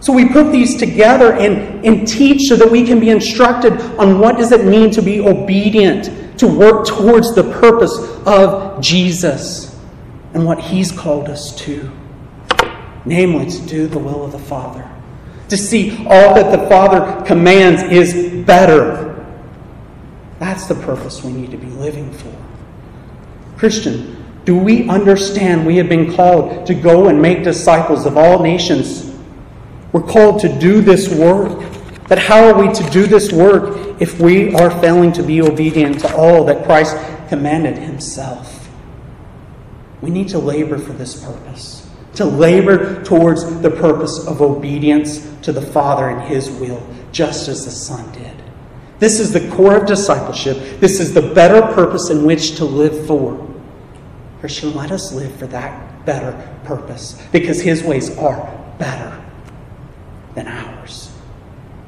So 0.00 0.12
we 0.12 0.28
put 0.28 0.52
these 0.52 0.76
together 0.76 1.32
and, 1.32 1.84
and 1.84 2.06
teach 2.06 2.48
so 2.48 2.56
that 2.56 2.70
we 2.70 2.84
can 2.84 3.00
be 3.00 3.10
instructed 3.10 3.72
on 3.98 4.18
what 4.18 4.36
does 4.36 4.52
it 4.52 4.64
mean 4.64 4.90
to 4.92 5.02
be 5.02 5.20
obedient, 5.20 6.38
to 6.38 6.46
work 6.46 6.86
towards 6.86 7.34
the 7.34 7.44
purpose 7.44 7.98
of 8.26 8.80
Jesus 8.80 9.74
and 10.34 10.44
what 10.44 10.60
he's 10.60 10.92
called 10.92 11.28
us 11.28 11.56
to. 11.56 11.90
Namely, 13.04 13.50
to 13.50 13.66
do 13.66 13.86
the 13.86 13.98
will 13.98 14.24
of 14.24 14.32
the 14.32 14.38
Father. 14.38 14.88
To 15.48 15.56
see 15.56 16.04
all 16.06 16.34
that 16.34 16.50
the 16.50 16.68
Father 16.68 17.24
commands 17.24 17.82
is 17.82 18.44
better. 18.44 19.24
That's 20.38 20.66
the 20.66 20.74
purpose 20.74 21.22
we 21.22 21.32
need 21.32 21.52
to 21.52 21.56
be 21.56 21.68
living 21.68 22.12
for. 22.12 22.36
Christian, 23.56 24.24
do 24.44 24.56
we 24.56 24.88
understand 24.88 25.66
we 25.66 25.76
have 25.76 25.88
been 25.88 26.14
called 26.14 26.66
to 26.66 26.74
go 26.74 27.08
and 27.08 27.22
make 27.22 27.42
disciples 27.42 28.06
of 28.06 28.16
all 28.16 28.42
nations 28.42 29.05
we're 29.92 30.02
called 30.02 30.40
to 30.40 30.58
do 30.58 30.80
this 30.80 31.08
work. 31.08 31.62
But 32.08 32.18
how 32.18 32.44
are 32.44 32.54
we 32.58 32.72
to 32.72 32.90
do 32.90 33.06
this 33.06 33.32
work 33.32 34.00
if 34.00 34.20
we 34.20 34.54
are 34.54 34.70
failing 34.80 35.12
to 35.14 35.22
be 35.22 35.42
obedient 35.42 36.00
to 36.00 36.16
all 36.16 36.44
that 36.44 36.64
Christ 36.64 36.96
commanded 37.28 37.78
himself? 37.78 38.68
We 40.02 40.10
need 40.10 40.28
to 40.28 40.38
labor 40.38 40.78
for 40.78 40.92
this 40.92 41.24
purpose, 41.24 41.88
to 42.14 42.24
labor 42.24 43.02
towards 43.02 43.60
the 43.60 43.70
purpose 43.70 44.24
of 44.26 44.40
obedience 44.40 45.26
to 45.42 45.52
the 45.52 45.62
Father 45.62 46.08
and 46.08 46.28
his 46.28 46.48
will, 46.48 46.86
just 47.10 47.48
as 47.48 47.64
the 47.64 47.70
Son 47.70 48.12
did. 48.12 48.32
This 48.98 49.18
is 49.18 49.32
the 49.32 49.48
core 49.50 49.76
of 49.76 49.86
discipleship. 49.86 50.80
This 50.80 51.00
is 51.00 51.12
the 51.12 51.34
better 51.34 51.60
purpose 51.74 52.08
in 52.08 52.24
which 52.24 52.56
to 52.56 52.64
live 52.64 53.06
for. 53.06 53.44
Christian, 54.40 54.74
let 54.74 54.92
us 54.92 55.12
live 55.12 55.34
for 55.36 55.46
that 55.48 56.06
better 56.06 56.32
purpose 56.64 57.20
because 57.32 57.60
his 57.60 57.82
ways 57.82 58.16
are 58.16 58.46
better 58.78 59.25
than 60.36 60.46
ours. 60.46 61.12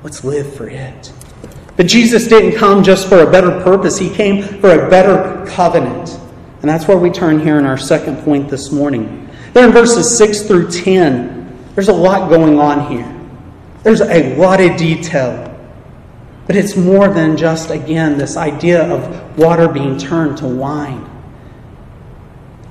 Let's 0.02 0.24
live 0.24 0.52
for 0.56 0.68
it. 0.68 1.12
But 1.76 1.86
Jesus 1.86 2.26
didn't 2.26 2.58
come 2.58 2.82
just 2.82 3.08
for 3.08 3.20
a 3.20 3.30
better 3.30 3.60
purpose, 3.62 3.96
He 3.96 4.10
came 4.10 4.42
for 4.42 4.70
a 4.70 4.90
better 4.90 5.46
covenant. 5.46 6.18
And 6.60 6.68
that's 6.68 6.88
where 6.88 6.98
we 6.98 7.10
turn 7.10 7.38
here 7.38 7.56
in 7.58 7.64
our 7.64 7.78
second 7.78 8.16
point 8.24 8.48
this 8.48 8.72
morning. 8.72 9.28
There 9.52 9.64
in 9.64 9.72
verses 9.72 10.18
6 10.18 10.42
through 10.42 10.72
10, 10.72 11.72
there's 11.76 11.88
a 11.88 11.92
lot 11.92 12.28
going 12.28 12.58
on 12.58 12.90
here. 12.90 13.14
There's 13.84 14.00
a 14.00 14.34
lot 14.36 14.60
of 14.60 14.76
detail. 14.76 15.44
But 16.48 16.56
it's 16.56 16.76
more 16.76 17.08
than 17.08 17.36
just, 17.36 17.70
again, 17.70 18.18
this 18.18 18.36
idea 18.36 18.92
of 18.92 19.38
water 19.38 19.68
being 19.68 19.98
turned 19.98 20.38
to 20.38 20.48
wine. 20.48 21.08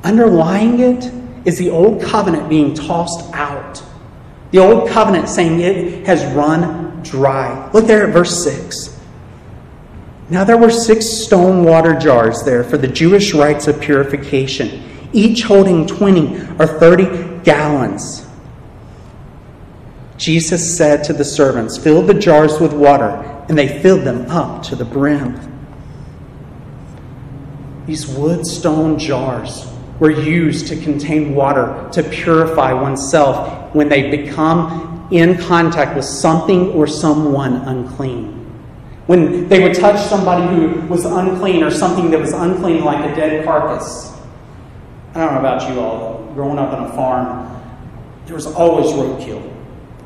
Underlying 0.03 0.79
it 0.79 1.11
is 1.45 1.57
the 1.57 1.69
old 1.69 2.01
covenant 2.01 2.49
being 2.49 2.73
tossed 2.73 3.33
out. 3.33 3.81
The 4.57 4.63
old 4.63 4.89
covenant 4.89 5.29
saying 5.29 5.59
it 5.59 6.07
has 6.07 6.25
run 6.33 7.03
dry. 7.03 7.69
Look 7.73 7.85
there 7.85 8.07
at 8.07 8.11
verse 8.11 8.43
6. 8.43 8.99
Now 10.31 10.45
there 10.45 10.57
were 10.57 10.71
six 10.71 11.05
stone 11.05 11.63
water 11.63 11.93
jars 11.93 12.41
there 12.41 12.63
for 12.63 12.75
the 12.75 12.87
Jewish 12.87 13.35
rites 13.35 13.67
of 13.67 13.79
purification, 13.79 14.83
each 15.13 15.43
holding 15.43 15.85
20 15.85 16.57
or 16.57 16.65
30 16.65 17.43
gallons. 17.43 18.25
Jesus 20.17 20.75
said 20.75 21.03
to 21.03 21.13
the 21.13 21.23
servants, 21.23 21.77
Fill 21.77 22.01
the 22.01 22.15
jars 22.15 22.59
with 22.59 22.73
water. 22.73 23.11
and 23.49 23.55
they 23.55 23.79
filled 23.83 24.05
them 24.05 24.25
up 24.31 24.63
to 24.63 24.75
the 24.75 24.85
brim. 24.85 25.39
These 27.85 28.07
wood 28.07 28.47
stone 28.47 28.97
jars 28.97 29.67
were 29.99 30.11
used 30.11 30.67
to 30.67 30.75
contain 30.75 31.33
water 31.33 31.89
to 31.91 32.03
purify 32.03 32.73
oneself 32.73 33.73
when 33.73 33.89
they 33.89 34.11
become 34.11 35.07
in 35.11 35.37
contact 35.37 35.95
with 35.95 36.05
something 36.05 36.69
or 36.71 36.85
someone 36.85 37.55
unclean. 37.67 38.33
When 39.07 39.47
they 39.47 39.63
would 39.63 39.73
touch 39.73 39.99
somebody 40.07 40.53
who 40.53 40.81
was 40.87 41.05
unclean 41.05 41.63
or 41.63 41.71
something 41.71 42.11
that 42.11 42.19
was 42.19 42.33
unclean, 42.33 42.83
like 42.83 43.09
a 43.09 43.15
dead 43.15 43.45
carcass. 43.45 44.13
I 45.15 45.21
don't 45.21 45.33
know 45.33 45.39
about 45.39 45.69
you 45.69 45.79
all, 45.79 46.29
growing 46.33 46.59
up 46.59 46.73
on 46.73 46.85
a 46.85 46.89
farm, 46.89 47.53
there 48.25 48.35
was 48.35 48.45
always 48.45 48.87
roadkill. 48.87 49.53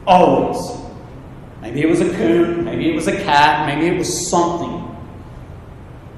Always. 0.05 0.79
Maybe 1.61 1.81
it 1.81 1.89
was 1.89 2.01
a 2.01 2.13
coon, 2.15 2.63
maybe 2.63 2.89
it 2.89 2.95
was 2.95 3.07
a 3.07 3.15
cat, 3.23 3.67
maybe 3.67 3.93
it 3.93 3.97
was 3.97 4.29
something. 4.29 4.87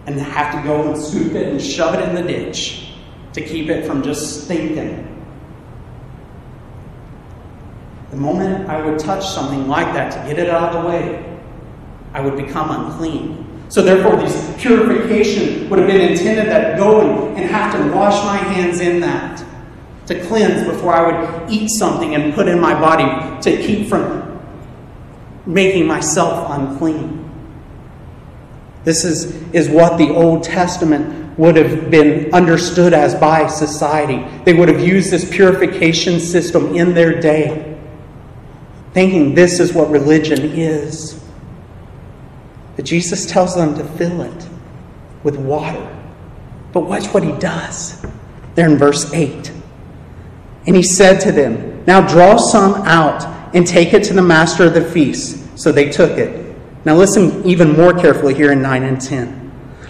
And 0.05 0.19
have 0.19 0.53
to 0.53 0.67
go 0.67 0.91
and 0.91 1.01
scoop 1.01 1.33
it 1.33 1.47
and 1.47 1.61
shove 1.61 1.95
it 1.95 2.07
in 2.07 2.15
the 2.15 2.21
ditch 2.21 2.92
to 3.33 3.41
keep 3.41 3.69
it 3.69 3.85
from 3.85 4.03
just 4.03 4.45
stinking. 4.45 5.09
The 8.11 8.17
moment 8.17 8.69
I 8.69 8.85
would 8.85 8.99
touch 8.99 9.27
something 9.27 9.67
like 9.67 9.93
that 9.93 10.11
to 10.11 10.29
get 10.29 10.37
it 10.37 10.49
out 10.49 10.75
of 10.75 10.83
the 10.83 10.89
way, 10.89 11.39
I 12.13 12.21
would 12.21 12.37
become 12.37 12.69
unclean. 12.69 13.43
So 13.69 13.81
therefore, 13.81 14.17
this 14.17 14.53
purification 14.61 15.67
would 15.69 15.79
have 15.79 15.87
been 15.87 16.11
intended 16.11 16.45
that 16.45 16.77
going 16.77 17.35
and 17.35 17.49
have 17.49 17.73
to 17.75 17.91
wash 17.91 18.23
my 18.23 18.37
hands 18.37 18.81
in 18.81 18.99
that 18.99 19.43
to 20.05 20.23
cleanse 20.25 20.67
before 20.67 20.93
I 20.93 21.01
would 21.09 21.51
eat 21.51 21.69
something 21.69 22.13
and 22.13 22.33
put 22.35 22.47
in 22.47 22.59
my 22.59 22.79
body 22.79 23.41
to 23.41 23.57
keep 23.63 23.87
from 23.87 24.39
making 25.45 25.87
myself 25.87 26.51
unclean. 26.51 27.19
This 28.83 29.05
is, 29.05 29.33
is 29.53 29.69
what 29.69 29.97
the 29.97 30.09
Old 30.13 30.43
Testament 30.43 31.22
would 31.37 31.55
have 31.55 31.89
been 31.89 32.33
understood 32.33 32.93
as 32.93 33.15
by 33.15 33.47
society. 33.47 34.23
They 34.43 34.53
would 34.53 34.69
have 34.69 34.81
used 34.81 35.11
this 35.11 35.29
purification 35.29 36.19
system 36.19 36.75
in 36.75 36.93
their 36.93 37.19
day, 37.19 37.79
thinking 38.93 39.33
this 39.33 39.59
is 39.59 39.73
what 39.73 39.89
religion 39.89 40.41
is. 40.41 41.23
But 42.75 42.85
Jesus 42.85 43.25
tells 43.25 43.55
them 43.55 43.75
to 43.75 43.83
fill 43.83 44.21
it 44.21 44.47
with 45.23 45.37
water. 45.37 45.89
But 46.71 46.81
watch 46.81 47.07
what 47.07 47.23
he 47.23 47.31
does. 47.33 48.03
There 48.55 48.69
in 48.69 48.77
verse 48.77 49.11
8. 49.13 49.51
And 50.65 50.75
he 50.75 50.83
said 50.83 51.19
to 51.21 51.31
them, 51.31 51.83
Now 51.85 52.05
draw 52.05 52.37
some 52.37 52.75
out 52.87 53.23
and 53.55 53.65
take 53.67 53.93
it 53.93 54.03
to 54.05 54.13
the 54.13 54.21
master 54.21 54.65
of 54.65 54.73
the 54.73 54.83
feast. 54.83 55.59
So 55.59 55.71
they 55.71 55.89
took 55.89 56.17
it. 56.17 56.55
Now 56.85 56.95
listen 56.95 57.45
even 57.45 57.73
more 57.73 57.93
carefully 57.93 58.33
here 58.33 58.51
in 58.51 58.61
9 58.61 58.83
and 58.83 58.99
10. 58.99 59.42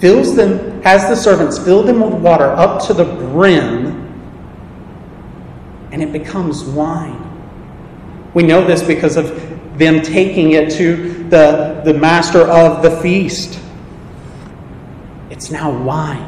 fills 0.00 0.34
them, 0.34 0.82
has 0.82 1.08
the 1.08 1.14
servants 1.14 1.58
fill 1.58 1.82
them 1.82 2.00
with 2.00 2.14
water 2.14 2.44
up 2.44 2.84
to 2.86 2.94
the 2.94 3.04
brim, 3.04 3.86
and 5.92 6.02
it 6.02 6.12
becomes 6.12 6.64
wine. 6.64 7.26
We 8.34 8.42
know 8.42 8.64
this 8.64 8.82
because 8.82 9.16
of 9.16 9.28
them 9.78 10.02
taking 10.02 10.52
it 10.52 10.70
to 10.72 11.24
the, 11.24 11.82
the 11.84 11.94
master 11.94 12.40
of 12.40 12.82
the 12.82 13.00
feast. 13.00 13.60
It's 15.30 15.50
now 15.50 15.70
wine. 15.70 16.26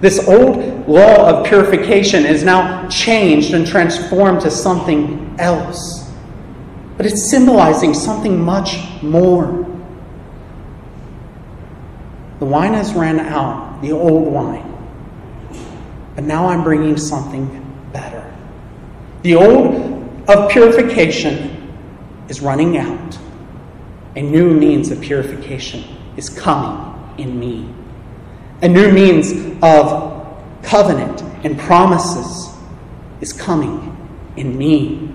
This 0.00 0.28
old 0.28 0.88
law 0.88 1.28
of 1.28 1.46
purification 1.46 2.24
is 2.24 2.44
now 2.44 2.88
changed 2.88 3.52
and 3.52 3.66
transformed 3.66 4.42
to 4.42 4.50
something 4.50 5.34
else 5.38 6.08
but 6.98 7.06
it's 7.06 7.30
symbolizing 7.30 7.94
something 7.94 8.38
much 8.44 8.76
more. 9.02 9.64
The 12.38 12.44
wine 12.44 12.74
has 12.74 12.94
ran 12.94 13.18
out, 13.18 13.80
the 13.82 13.92
old 13.92 14.32
wine. 14.32 14.64
But 16.14 16.24
now 16.24 16.46
I'm 16.46 16.62
bringing 16.62 16.96
something 16.96 17.64
better. 17.92 18.32
The 19.22 19.34
old 19.34 20.28
of 20.28 20.50
purification 20.50 21.72
is 22.28 22.40
running 22.40 22.76
out. 22.76 23.18
A 24.16 24.22
new 24.22 24.52
means 24.52 24.90
of 24.90 25.00
purification 25.00 25.84
is 26.16 26.28
coming 26.28 26.94
in 27.18 27.38
me. 27.38 27.72
A 28.62 28.68
new 28.68 28.92
means 28.92 29.32
of 29.62 30.26
covenant 30.62 31.22
and 31.44 31.58
promises 31.58 32.54
is 33.20 33.32
coming 33.32 33.96
in 34.36 34.56
me. 34.56 35.07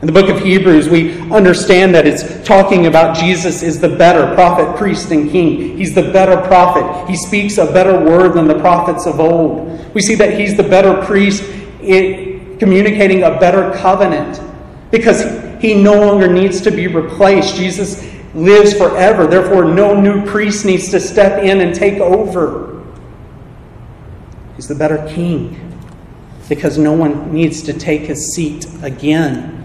In 0.00 0.06
the 0.06 0.12
book 0.12 0.28
of 0.28 0.40
Hebrews, 0.40 0.88
we 0.88 1.20
understand 1.32 1.92
that 1.96 2.06
it's 2.06 2.46
talking 2.46 2.86
about 2.86 3.16
Jesus 3.16 3.64
is 3.64 3.80
the 3.80 3.88
better 3.88 4.32
prophet, 4.34 4.76
priest, 4.76 5.10
and 5.10 5.28
king. 5.28 5.76
He's 5.76 5.92
the 5.92 6.12
better 6.12 6.36
prophet. 6.46 7.10
He 7.10 7.16
speaks 7.16 7.58
a 7.58 7.66
better 7.66 7.98
word 7.98 8.34
than 8.34 8.46
the 8.46 8.60
prophets 8.60 9.06
of 9.06 9.18
old. 9.18 9.92
We 9.94 10.00
see 10.00 10.14
that 10.14 10.38
he's 10.38 10.56
the 10.56 10.62
better 10.62 11.04
priest, 11.04 11.42
communicating 11.80 13.24
a 13.24 13.40
better 13.40 13.72
covenant 13.76 14.40
because 14.92 15.24
he 15.60 15.74
no 15.74 15.94
longer 15.94 16.32
needs 16.32 16.60
to 16.60 16.70
be 16.70 16.86
replaced. 16.86 17.56
Jesus 17.56 18.08
lives 18.34 18.74
forever. 18.74 19.26
Therefore, 19.26 19.64
no 19.64 20.00
new 20.00 20.24
priest 20.26 20.64
needs 20.64 20.92
to 20.92 21.00
step 21.00 21.42
in 21.42 21.60
and 21.60 21.74
take 21.74 21.98
over. 21.98 22.84
He's 24.54 24.68
the 24.68 24.76
better 24.76 25.04
king 25.08 25.76
because 26.48 26.78
no 26.78 26.92
one 26.92 27.32
needs 27.32 27.62
to 27.62 27.72
take 27.72 28.02
his 28.02 28.32
seat 28.32 28.64
again. 28.82 29.57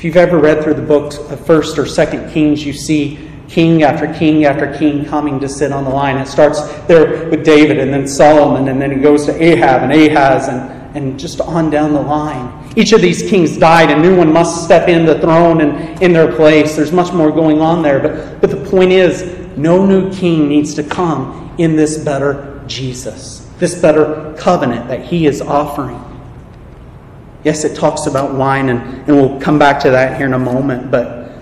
If 0.00 0.04
you've 0.04 0.16
ever 0.16 0.38
read 0.38 0.64
through 0.64 0.72
the 0.72 0.80
books 0.80 1.18
of 1.18 1.44
First 1.44 1.78
or 1.78 1.84
Second 1.84 2.32
Kings, 2.32 2.64
you 2.64 2.72
see 2.72 3.18
king 3.48 3.82
after 3.82 4.10
king 4.14 4.46
after 4.46 4.72
king 4.78 5.04
coming 5.04 5.38
to 5.40 5.46
sit 5.46 5.72
on 5.72 5.84
the 5.84 5.90
line. 5.90 6.16
It 6.16 6.26
starts 6.26 6.62
there 6.86 7.28
with 7.28 7.44
David 7.44 7.78
and 7.78 7.92
then 7.92 8.08
Solomon, 8.08 8.68
and 8.68 8.80
then 8.80 8.92
it 8.92 9.02
goes 9.02 9.26
to 9.26 9.34
Ahab 9.34 9.82
and 9.82 9.92
Ahaz 9.92 10.48
and, 10.48 10.96
and 10.96 11.20
just 11.20 11.42
on 11.42 11.68
down 11.68 11.92
the 11.92 12.00
line. 12.00 12.72
Each 12.76 12.94
of 12.94 13.02
these 13.02 13.28
kings 13.28 13.58
died, 13.58 13.90
and 13.90 14.00
new 14.00 14.16
one 14.16 14.32
must 14.32 14.64
step 14.64 14.88
in 14.88 15.04
the 15.04 15.18
throne 15.18 15.60
and 15.60 16.02
in 16.02 16.14
their 16.14 16.34
place. 16.34 16.76
There's 16.76 16.92
much 16.92 17.12
more 17.12 17.30
going 17.30 17.60
on 17.60 17.82
there, 17.82 18.00
but, 18.00 18.40
but 18.40 18.48
the 18.48 18.70
point 18.70 18.92
is, 18.92 19.22
no 19.58 19.84
new 19.84 20.10
king 20.14 20.48
needs 20.48 20.72
to 20.76 20.82
come 20.82 21.54
in 21.58 21.76
this 21.76 22.02
better 22.02 22.64
Jesus, 22.66 23.46
this 23.58 23.78
better 23.78 24.34
covenant 24.38 24.88
that 24.88 25.04
he 25.04 25.26
is 25.26 25.42
offering. 25.42 26.02
Yes, 27.44 27.64
it 27.64 27.76
talks 27.76 28.06
about 28.06 28.34
wine, 28.34 28.68
and, 28.68 28.80
and 28.80 29.16
we'll 29.16 29.40
come 29.40 29.58
back 29.58 29.80
to 29.80 29.90
that 29.90 30.16
here 30.16 30.26
in 30.26 30.34
a 30.34 30.38
moment, 30.38 30.90
but 30.90 31.32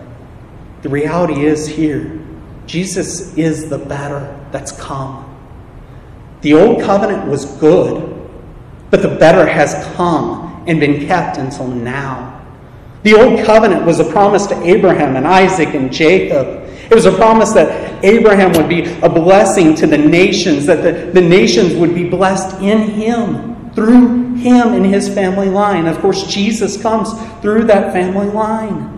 the 0.83 0.89
reality 0.89 1.45
is 1.45 1.67
here 1.67 2.19
Jesus 2.67 3.37
is 3.37 3.71
the 3.71 3.79
better 3.79 4.39
that's 4.53 4.73
come. 4.73 5.25
The 6.43 6.53
old 6.53 6.83
covenant 6.83 7.27
was 7.27 7.47
good, 7.47 8.15
but 8.91 9.01
the 9.01 9.09
better 9.09 9.47
has 9.47 9.87
come 9.97 10.65
and 10.69 10.79
been 10.79 11.07
kept 11.07 11.39
until 11.39 11.67
now. 11.67 12.45
The 13.05 13.15
old 13.15 13.45
covenant 13.47 13.87
was 13.87 14.01
a 14.01 14.05
promise 14.05 14.47
to 14.49 14.63
Abraham 14.63 15.17
and 15.17 15.27
Isaac 15.27 15.75
and 15.75 15.91
Jacob. 15.91 16.69
It 16.91 16.95
was 16.95 17.07
a 17.07 17.13
promise 17.13 17.53
that 17.53 18.05
Abraham 18.05 18.53
would 18.53 18.69
be 18.69 18.83
a 19.01 19.09
blessing 19.09 19.75
to 19.77 19.87
the 19.87 19.99
nations, 19.99 20.67
that 20.67 20.83
the, 20.83 21.11
the 21.19 21.27
nations 21.27 21.75
would 21.75 21.95
be 21.95 22.09
blessed 22.09 22.61
in 22.61 22.83
him 22.83 23.71
through 23.73 24.28
him 24.41 24.75
and 24.75 24.87
his 24.87 25.09
family 25.09 25.49
line. 25.49 25.87
Of 25.87 25.99
course, 25.99 26.27
Jesus 26.27 26.81
comes 26.81 27.13
through 27.41 27.65
that 27.65 27.93
family 27.93 28.27
line. 28.27 28.95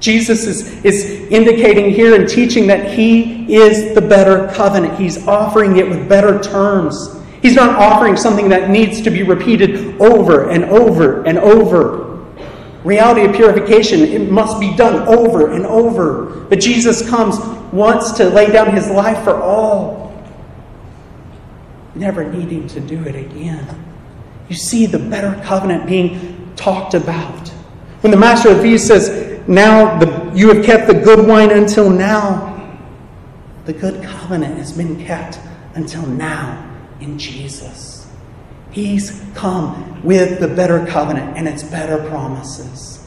Jesus 0.00 0.46
is, 0.46 0.84
is 0.84 1.04
indicating 1.30 1.90
here 1.90 2.18
and 2.18 2.28
teaching 2.28 2.66
that 2.68 2.92
he 2.92 3.54
is 3.54 3.94
the 3.94 4.00
better 4.00 4.48
covenant. 4.54 4.98
He's 4.98 5.26
offering 5.28 5.76
it 5.76 5.88
with 5.88 6.08
better 6.08 6.40
terms. 6.42 7.16
He's 7.42 7.54
not 7.54 7.76
offering 7.76 8.16
something 8.16 8.48
that 8.48 8.70
needs 8.70 9.00
to 9.02 9.10
be 9.10 9.22
repeated 9.22 10.00
over 10.00 10.50
and 10.50 10.64
over 10.64 11.24
and 11.24 11.38
over. 11.38 12.10
Reality 12.82 13.26
of 13.26 13.34
purification, 13.34 14.00
it 14.00 14.30
must 14.30 14.58
be 14.58 14.74
done 14.74 15.06
over 15.06 15.50
and 15.52 15.66
over. 15.66 16.46
But 16.46 16.60
Jesus 16.60 17.08
comes 17.08 17.38
once 17.72 18.12
to 18.12 18.24
lay 18.24 18.50
down 18.50 18.74
his 18.74 18.90
life 18.90 19.22
for 19.22 19.40
all, 19.40 20.10
never 21.94 22.24
needing 22.24 22.66
to 22.68 22.80
do 22.80 23.02
it 23.04 23.14
again. 23.14 23.89
You 24.50 24.56
see 24.56 24.84
the 24.84 24.98
better 24.98 25.40
covenant 25.44 25.86
being 25.86 26.52
talked 26.56 26.94
about. 26.94 27.48
When 28.00 28.10
the 28.10 28.16
master 28.16 28.50
of 28.50 28.60
feast 28.60 28.88
says, 28.88 29.46
Now 29.48 29.98
the, 29.98 30.32
you 30.34 30.52
have 30.52 30.64
kept 30.64 30.88
the 30.88 30.94
good 30.94 31.26
wine 31.26 31.50
until 31.50 31.88
now, 31.88 32.50
The 33.64 33.72
good 33.72 34.02
covenant 34.02 34.56
has 34.56 34.72
been 34.72 35.04
kept 35.04 35.38
until 35.74 36.04
now 36.04 36.68
in 37.00 37.18
Jesus. 37.18 38.10
He's 38.72 39.22
come 39.34 40.02
with 40.02 40.40
the 40.40 40.48
better 40.48 40.84
covenant 40.86 41.36
and 41.36 41.46
its 41.46 41.62
better 41.62 41.98
promises, 42.08 43.06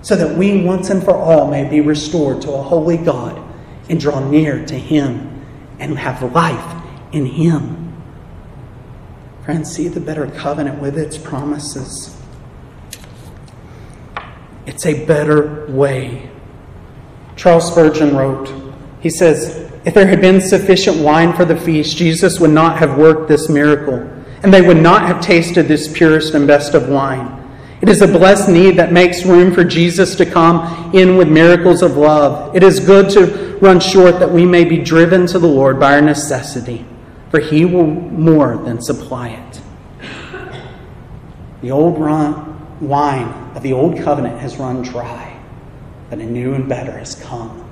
so 0.00 0.16
that 0.16 0.38
we 0.38 0.62
once 0.62 0.88
and 0.88 1.02
for 1.02 1.14
all 1.14 1.50
may 1.50 1.68
be 1.68 1.80
restored 1.80 2.40
to 2.42 2.52
a 2.52 2.62
holy 2.62 2.96
God 2.96 3.42
and 3.90 4.00
draw 4.00 4.20
near 4.20 4.64
to 4.66 4.78
Him 4.78 5.44
and 5.78 5.98
have 5.98 6.22
life 6.32 6.82
in 7.12 7.26
Him. 7.26 7.89
Friends, 9.50 9.72
see 9.72 9.88
the 9.88 9.98
better 9.98 10.28
covenant 10.28 10.80
with 10.80 10.96
its 10.96 11.18
promises. 11.18 12.16
It's 14.64 14.86
a 14.86 15.04
better 15.06 15.66
way. 15.66 16.30
Charles 17.34 17.66
Spurgeon 17.66 18.14
wrote, 18.14 18.48
he 19.00 19.10
says, 19.10 19.68
If 19.84 19.94
there 19.94 20.06
had 20.06 20.20
been 20.20 20.40
sufficient 20.40 20.98
wine 20.98 21.32
for 21.32 21.44
the 21.44 21.56
feast, 21.56 21.96
Jesus 21.96 22.38
would 22.38 22.52
not 22.52 22.78
have 22.78 22.96
worked 22.96 23.26
this 23.26 23.48
miracle, 23.48 23.98
and 24.44 24.54
they 24.54 24.62
would 24.62 24.76
not 24.76 25.02
have 25.02 25.20
tasted 25.20 25.66
this 25.66 25.92
purest 25.92 26.34
and 26.34 26.46
best 26.46 26.74
of 26.74 26.88
wine. 26.88 27.36
It 27.80 27.88
is 27.88 28.02
a 28.02 28.06
blessed 28.06 28.50
need 28.50 28.76
that 28.76 28.92
makes 28.92 29.24
room 29.24 29.52
for 29.52 29.64
Jesus 29.64 30.14
to 30.14 30.26
come 30.26 30.94
in 30.94 31.16
with 31.16 31.26
miracles 31.28 31.82
of 31.82 31.96
love. 31.96 32.54
It 32.54 32.62
is 32.62 32.78
good 32.78 33.10
to 33.14 33.58
run 33.60 33.80
short 33.80 34.20
that 34.20 34.30
we 34.30 34.46
may 34.46 34.64
be 34.64 34.78
driven 34.78 35.26
to 35.26 35.40
the 35.40 35.48
Lord 35.48 35.80
by 35.80 35.94
our 35.94 36.00
necessity, 36.00 36.86
for 37.30 37.38
he 37.38 37.64
will 37.64 37.86
more 37.86 38.56
than 38.58 38.82
supply 38.82 39.28
it. 39.28 39.60
The 41.62 41.70
old 41.70 41.98
wine 41.98 43.28
of 43.54 43.62
the 43.62 43.72
old 43.72 43.98
covenant 43.98 44.40
has 44.40 44.56
run 44.56 44.82
dry, 44.82 45.38
but 46.08 46.18
a 46.18 46.24
new 46.24 46.54
and 46.54 46.68
better 46.68 46.92
has 46.98 47.14
come. 47.14 47.68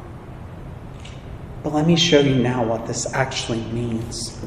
But 1.62 1.72
let 1.72 1.86
me 1.86 1.96
show 1.96 2.20
you 2.20 2.36
now 2.36 2.64
what 2.64 2.86
this 2.86 3.12
actually 3.14 3.62
means. 3.72 4.40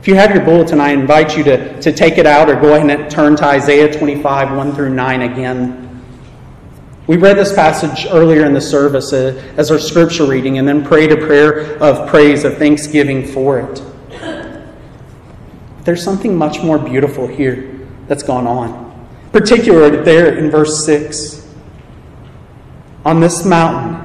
If 0.00 0.08
you 0.08 0.14
have 0.14 0.34
your 0.34 0.44
bulletin, 0.44 0.80
I 0.80 0.90
invite 0.90 1.36
you 1.36 1.44
to, 1.44 1.80
to 1.80 1.92
take 1.92 2.18
it 2.18 2.26
out 2.26 2.48
or 2.48 2.60
go 2.60 2.74
ahead 2.74 2.90
and 2.90 3.10
turn 3.10 3.36
to 3.36 3.44
Isaiah 3.44 3.92
25, 3.92 4.56
1 4.56 4.74
through 4.74 4.94
9 4.94 5.22
again. 5.22 5.80
We 7.06 7.16
read 7.16 7.36
this 7.36 7.54
passage 7.54 8.06
earlier 8.10 8.46
in 8.46 8.54
the 8.54 8.60
service 8.60 9.12
uh, 9.12 9.42
as 9.56 9.70
our 9.70 9.78
scripture 9.78 10.24
reading 10.24 10.58
and 10.58 10.66
then 10.66 10.84
prayed 10.84 11.12
a 11.12 11.16
prayer 11.16 11.76
of 11.82 12.08
praise, 12.08 12.44
of 12.44 12.56
thanksgiving 12.56 13.26
for 13.26 13.58
it. 13.58 13.82
There's 15.84 16.02
something 16.02 16.34
much 16.34 16.62
more 16.62 16.78
beautiful 16.78 17.26
here 17.26 17.86
that's 18.08 18.22
gone 18.22 18.46
on, 18.46 19.08
particularly 19.32 20.02
there 20.02 20.36
in 20.38 20.50
verse 20.50 20.84
6. 20.86 21.46
On 23.04 23.20
this 23.20 23.44
mountain, 23.44 24.00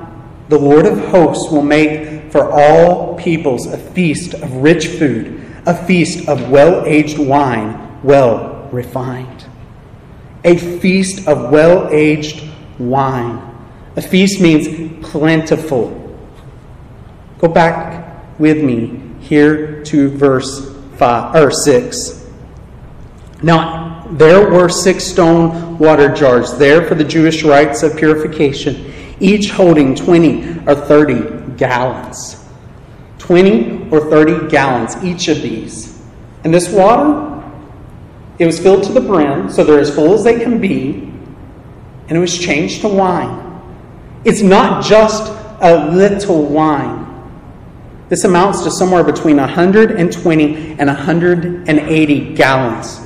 the 0.50 0.58
Lord 0.60 0.86
of 0.86 1.00
hosts 1.10 1.52
will 1.52 1.62
make 1.62 2.32
for 2.32 2.52
all 2.52 3.18
peoples 3.18 3.68
a 3.68 3.78
feast 3.78 4.34
of 4.34 4.52
rich 4.58 4.88
food, 4.88 5.42
a 5.65 5.86
feast 5.86 6.28
of 6.28 6.50
well 6.50 6.86
aged 6.86 7.18
wine, 7.18 8.02
well 8.04 8.68
refined. 8.72 9.46
A 10.44 10.58
feast 10.58 11.28
of 11.28 11.50
well 11.50 11.88
aged 11.92 12.44
wine. 12.78 13.46
A 13.96 14.02
feast 14.02 14.42
means 14.42 15.08
plentiful. 15.08 15.96
Go 17.39 17.48
back 17.48 18.39
with 18.39 18.63
me 18.63 19.02
here 19.20 19.84
to 19.86 20.10
verse 20.10 20.68
five 21.00 21.36
or 21.36 21.50
six. 21.50 22.28
Now 23.42 24.06
there 24.12 24.50
were 24.50 24.70
six 24.70 25.04
stone 25.04 25.78
water 25.78 26.14
jars 26.14 26.58
there 26.58 26.88
for 26.88 26.96
the 26.96 27.04
Jewish 27.04 27.44
rites 27.44 27.84
of 27.84 27.96
purification, 27.96 28.94
each 29.20 29.50
holding 29.52 29.96
20 29.96 30.68
or 30.68 30.76
30 30.76 31.56
gallons. 31.58 32.46
20 33.20 33.90
or 33.92 34.10
30 34.10 34.50
gallons, 34.50 35.02
each 35.04 35.28
of 35.28 35.42
these. 35.42 36.02
And 36.44 36.54
this 36.54 36.70
water, 36.70 37.44
it 38.40 38.46
was 38.46 38.60
filled 38.60 38.84
to 38.86 38.94
the 38.94 39.02
brim, 39.02 39.50
so 39.50 39.64
they're 39.64 39.80
as 39.80 39.94
full 39.94 40.14
as 40.14 40.24
they 40.24 40.40
can 40.40 40.60
be, 40.60 41.12
and 42.08 42.18
it 42.18 42.20
was 42.20 42.38
changed 42.38 42.82
to 42.82 42.88
wine. 42.88 43.46
It's 44.26 44.42
not 44.42 44.84
just 44.84 45.32
a 45.62 45.90
little 45.92 46.46
wine. 46.46 46.99
This 48.10 48.24
amounts 48.24 48.63
to 48.63 48.72
somewhere 48.72 49.04
between 49.04 49.38
120 49.38 50.56
and 50.80 50.88
180 50.88 52.34
gallons 52.34 53.00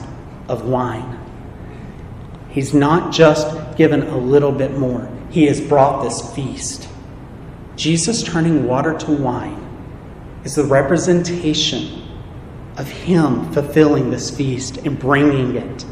of 0.48 0.66
wine. 0.66 1.20
He's 2.50 2.74
not 2.74 3.12
just 3.12 3.76
given 3.76 4.04
a 4.04 4.18
little 4.18 4.52
bit 4.52 4.78
more, 4.78 5.10
he 5.30 5.48
has 5.48 5.60
brought 5.60 6.04
this 6.04 6.34
feast. 6.34 6.88
Jesus 7.76 8.24
turning 8.24 8.68
water 8.68 8.98
to 9.00 9.12
wine 9.12 9.60
is 10.44 10.56
the 10.56 10.63
representation 10.63 12.04
of 12.78 12.88
Him 12.88 13.52
fulfilling 13.52 14.10
this 14.10 14.36
feast 14.36 14.78
and 14.78 14.98
bringing 14.98 15.56
it. 15.56 15.86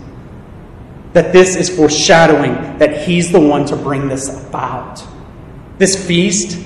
That 1.14 1.34
this 1.34 1.56
is 1.56 1.76
foreshadowing 1.76 2.78
that 2.78 3.06
He's 3.08 3.32
the 3.32 3.40
one 3.40 3.66
to 3.66 3.76
bring 3.76 4.08
this 4.08 4.30
about. 4.48 5.04
This 5.78 6.08
feast, 6.08 6.64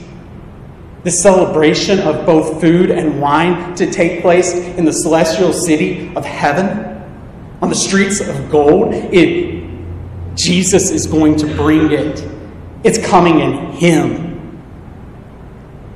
this 1.06 1.22
celebration 1.22 2.00
of 2.00 2.26
both 2.26 2.60
food 2.60 2.92
and 2.92 3.22
wine 3.22 3.74
to 3.76 3.90
take 3.90 4.22
place 4.22 4.54
in 4.54 4.84
the 4.84 4.92
celestial 4.92 5.54
city 5.54 6.14
of 6.16 6.26
heaven 6.26 6.96
on 7.62 7.70
the 7.70 7.76
streets 7.76 8.20
of 8.20 8.52
gold, 8.52 8.94
it, 8.94 9.64
Jesus 10.36 10.92
is 10.92 11.08
going 11.08 11.36
to 11.38 11.48
bring 11.56 11.92
it. 11.92 12.28
It's 12.84 12.98
coming 12.98 13.40
in 13.40 13.72
Him. 13.72 14.62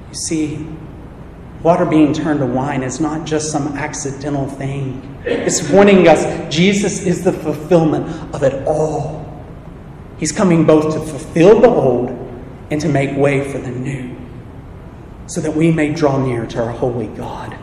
You 0.09 0.15
see, 0.15 0.67
water 1.61 1.85
being 1.85 2.13
turned 2.13 2.39
to 2.39 2.45
wine 2.45 2.81
is 2.81 2.99
not 2.99 3.25
just 3.25 3.51
some 3.51 3.77
accidental 3.77 4.47
thing. 4.47 5.21
It's 5.25 5.69
warning 5.69 6.07
us 6.07 6.53
Jesus 6.53 7.01
is 7.01 7.23
the 7.23 7.33
fulfillment 7.33 8.07
of 8.33 8.43
it 8.43 8.65
all. 8.67 9.25
He's 10.17 10.31
coming 10.31 10.65
both 10.65 10.93
to 10.93 10.99
fulfill 10.99 11.61
the 11.61 11.69
old 11.69 12.09
and 12.71 12.79
to 12.81 12.89
make 12.89 13.17
way 13.17 13.51
for 13.51 13.57
the 13.57 13.71
new, 13.71 14.15
so 15.29 15.39
that 15.39 15.55
we 15.55 15.71
may 15.71 15.93
draw 15.93 16.17
near 16.17 16.47
to 16.47 16.61
our 16.61 16.71
holy 16.71 17.05
God. 17.07 17.55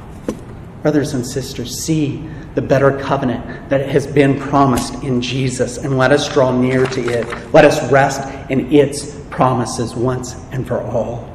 Brothers 0.83 1.14
and 1.14 1.26
sisters, 1.26 1.76
see 1.76 2.24
the 2.55 2.62
better 2.62 2.96
covenant 2.96 3.68
that 3.68 3.88
has 3.88 4.07
been 4.07 4.38
promised 4.40 5.02
in 5.02 5.20
Jesus, 5.20 5.76
and 5.76 5.98
let 5.98 6.12
us 6.12 6.33
draw 6.33 6.57
near 6.57 6.87
to 6.87 7.00
it. 7.00 7.52
Let 7.52 7.64
us 7.64 7.90
rest 7.90 8.22
in 8.50 8.72
its 8.72 9.16
promises 9.31 9.96
once 9.96 10.37
and 10.52 10.64
for 10.64 10.81
all. 10.81 11.29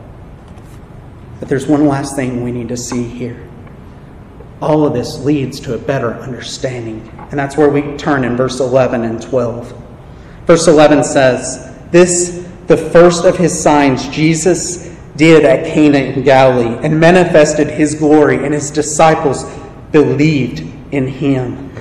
But 1.40 1.50
there's 1.50 1.68
one 1.68 1.86
last 1.86 2.16
thing 2.16 2.42
we 2.44 2.54
need 2.54 2.70
to 2.70 2.78
see 2.78 3.04
here. 3.04 3.46
All 4.62 4.86
of 4.86 4.94
this 4.94 5.20
leads 5.20 5.60
to 5.62 5.74
a 5.74 5.78
better 5.78 6.14
understanding, 6.14 7.12
and 7.30 7.38
that's 7.38 7.58
where 7.58 7.70
we 7.70 7.98
turn 7.98 8.24
in 8.24 8.38
verse 8.38 8.62
11 8.62 9.04
and 9.04 9.22
12. 9.22 9.76
Verse 10.46 10.68
11 10.68 11.04
says, 11.04 11.78
This, 11.92 12.48
the 12.68 12.78
first 12.78 13.26
of 13.26 13.36
his 13.36 13.62
signs, 13.62 14.08
Jesus 14.08 14.91
did 15.16 15.46
at 15.46 15.66
Cana 15.66 15.98
in 15.98 16.24
Galilee 16.24 16.78
and 16.84 17.00
manifested 17.00 17.68
his 17.68 17.96
glory, 17.96 18.44
and 18.44 18.54
his 18.54 18.72
disciples 18.72 19.46
believed 19.92 20.60
in 20.94 21.08
him. 21.08 21.74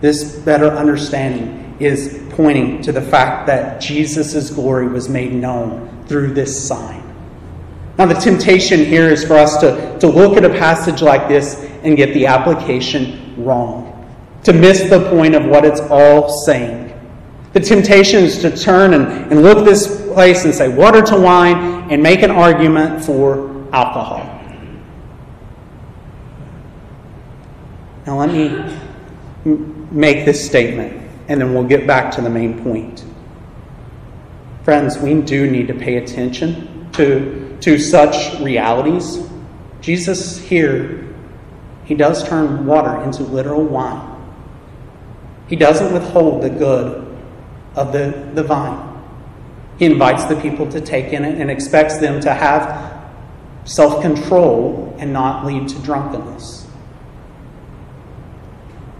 This 0.00 0.36
better 0.36 0.70
understanding 0.70 1.76
is 1.80 2.22
pointing 2.30 2.82
to 2.82 2.92
the 2.92 3.02
fact 3.02 3.46
that 3.46 3.80
Jesus' 3.80 4.50
glory 4.50 4.88
was 4.88 5.08
made 5.08 5.32
known 5.32 6.04
through 6.06 6.34
this 6.34 6.68
sign. 6.68 7.02
Now, 7.98 8.06
the 8.06 8.14
temptation 8.14 8.84
here 8.84 9.08
is 9.08 9.24
for 9.24 9.34
us 9.34 9.56
to, 9.58 9.98
to 9.98 10.06
look 10.06 10.36
at 10.36 10.44
a 10.44 10.50
passage 10.50 11.02
like 11.02 11.26
this 11.26 11.56
and 11.82 11.96
get 11.96 12.14
the 12.14 12.26
application 12.26 13.34
wrong, 13.36 14.08
to 14.44 14.52
miss 14.52 14.88
the 14.88 15.10
point 15.10 15.34
of 15.34 15.46
what 15.46 15.64
it's 15.64 15.80
all 15.80 16.28
saying. 16.44 16.87
The 17.58 17.64
temptation 17.64 18.22
is 18.22 18.38
to 18.42 18.56
turn 18.56 18.94
and, 18.94 19.32
and 19.32 19.42
look 19.42 19.64
this 19.64 20.00
place 20.12 20.44
and 20.44 20.54
say 20.54 20.68
water 20.68 21.02
to 21.02 21.16
wine 21.16 21.90
and 21.90 22.00
make 22.00 22.22
an 22.22 22.30
argument 22.30 23.04
for 23.04 23.66
alcohol. 23.74 24.20
Now, 28.06 28.16
let 28.16 28.30
me 28.30 28.64
make 29.90 30.24
this 30.24 30.46
statement 30.46 31.10
and 31.26 31.40
then 31.40 31.52
we'll 31.52 31.64
get 31.64 31.84
back 31.84 32.14
to 32.14 32.20
the 32.20 32.30
main 32.30 32.62
point. 32.62 33.04
Friends, 34.62 34.96
we 34.96 35.20
do 35.20 35.50
need 35.50 35.66
to 35.66 35.74
pay 35.74 35.96
attention 35.96 36.88
to, 36.92 37.58
to 37.60 37.76
such 37.76 38.38
realities. 38.38 39.28
Jesus 39.80 40.38
here, 40.38 41.12
he 41.86 41.96
does 41.96 42.22
turn 42.28 42.66
water 42.66 43.02
into 43.02 43.24
literal 43.24 43.64
wine. 43.64 44.16
He 45.48 45.56
doesn't 45.56 45.92
withhold 45.92 46.44
the 46.44 46.50
good 46.50 47.07
of 47.78 47.92
the, 47.92 48.30
the 48.34 48.42
vine. 48.42 48.84
He 49.78 49.86
invites 49.86 50.24
the 50.24 50.36
people 50.36 50.68
to 50.70 50.80
take 50.80 51.12
in 51.12 51.24
it 51.24 51.40
and 51.40 51.50
expects 51.50 51.98
them 51.98 52.20
to 52.20 52.34
have 52.34 53.08
self 53.64 54.02
control 54.02 54.96
and 54.98 55.12
not 55.12 55.46
lead 55.46 55.68
to 55.68 55.78
drunkenness. 55.78 56.66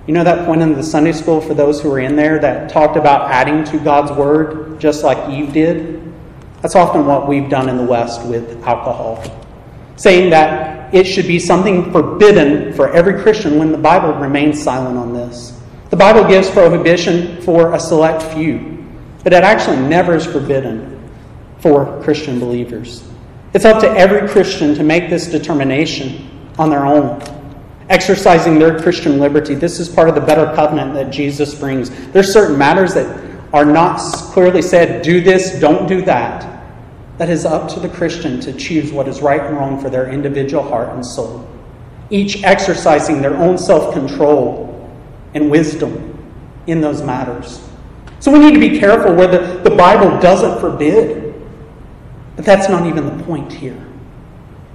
You 0.07 0.15
know 0.15 0.25
that 0.25 0.47
point 0.47 0.63
in 0.63 0.73
the 0.73 0.83
Sunday 0.83 1.13
school 1.13 1.41
for 1.41 1.53
those 1.53 1.83
who 1.83 1.91
were 1.91 1.99
in 1.99 2.17
there 2.17 2.39
that 2.39 2.71
talked 2.71 2.97
about 2.97 3.31
adding 3.31 3.65
to 3.65 3.79
God's 3.79 4.13
word 4.13 4.81
just 4.81 5.05
like 5.05 5.29
Eve 5.29 5.53
did? 5.53 6.03
That's 6.63 6.75
often 6.75 7.05
what 7.07 7.29
we've 7.29 7.51
done 7.51 7.69
in 7.69 7.77
the 7.77 7.85
West 7.85 8.25
with 8.25 8.63
alcohol. 8.65 9.23
saying 9.97 10.31
that 10.31 10.95
it 10.95 11.05
should 11.05 11.27
be 11.27 11.39
something 11.39 11.93
forbidden 11.93 12.73
for 12.73 12.91
every 12.95 13.21
Christian 13.21 13.59
when 13.59 13.73
the 13.73 13.79
Bible 13.79 14.15
remains 14.15 14.63
silent 14.63 14.97
on 14.97 15.13
this. 15.13 15.58
The 15.99 16.05
Bible 16.05 16.29
gives 16.29 16.49
prohibition 16.49 17.43
for 17.43 17.75
a 17.75 17.81
select 17.81 18.23
few, 18.23 18.87
but 19.25 19.33
it 19.33 19.43
actually 19.43 19.79
never 19.79 20.15
is 20.15 20.25
forbidden 20.25 21.11
for 21.59 22.01
Christian 22.05 22.39
believers. 22.39 23.03
It's 23.53 23.65
up 23.65 23.81
to 23.81 23.91
every 23.91 24.29
Christian 24.29 24.77
to 24.77 24.85
make 24.85 25.11
this 25.11 25.27
determination 25.27 26.31
on 26.57 26.71
their 26.71 26.87
own, 26.87 27.21
exercising 27.89 28.61
their 28.61 28.81
Christian 28.81 29.19
liberty. 29.19 29.57
This 29.57 29.81
is 29.81 29.89
part 29.89 30.09
of 30.09 30.15
the 30.15 30.21
better 30.21 30.55
covenant 30.55 30.95
that 30.95 31.11
Jesus 31.11 31.53
brings. 31.53 31.91
There's 32.13 32.33
certain 32.33 32.57
matters 32.57 32.95
that 32.95 33.43
are 33.53 33.65
not 33.65 33.99
clearly 34.33 34.63
said, 34.63 35.03
do 35.03 35.21
this, 35.21 35.59
don't 35.59 35.89
do 35.89 36.03
that. 36.03 36.63
That 37.19 37.29
is 37.29 37.45
up 37.45 37.69
to 37.71 37.81
the 37.81 37.89
Christian 37.89 38.39
to 38.43 38.53
choose 38.53 38.93
what 38.93 39.09
is 39.09 39.21
right 39.21 39.41
and 39.41 39.57
wrong 39.57 39.83
for 39.83 39.91
their 39.91 40.09
individual 40.09 40.63
heart 40.63 40.91
and 40.91 41.05
soul, 41.05 41.45
each 42.09 42.45
exercising 42.45 43.21
their 43.21 43.37
own 43.37 43.59
self 43.59 43.93
control 43.93 44.68
and 45.35 45.51
wisdom 45.51 46.17
in 46.67 46.81
those 46.81 47.03
matters. 47.03 47.67
So 48.21 48.33
we 48.33 48.39
need 48.39 48.55
to 48.55 48.61
be 48.61 48.79
careful 48.79 49.15
where 49.15 49.29
the, 49.29 49.61
the 49.69 49.75
Bible 49.75 50.21
doesn't 50.21 50.61
forbid. 50.61 51.35
But 52.37 52.45
that's 52.45 52.69
not 52.69 52.87
even 52.87 53.19
the 53.19 53.25
point 53.25 53.53
here. 53.53 53.85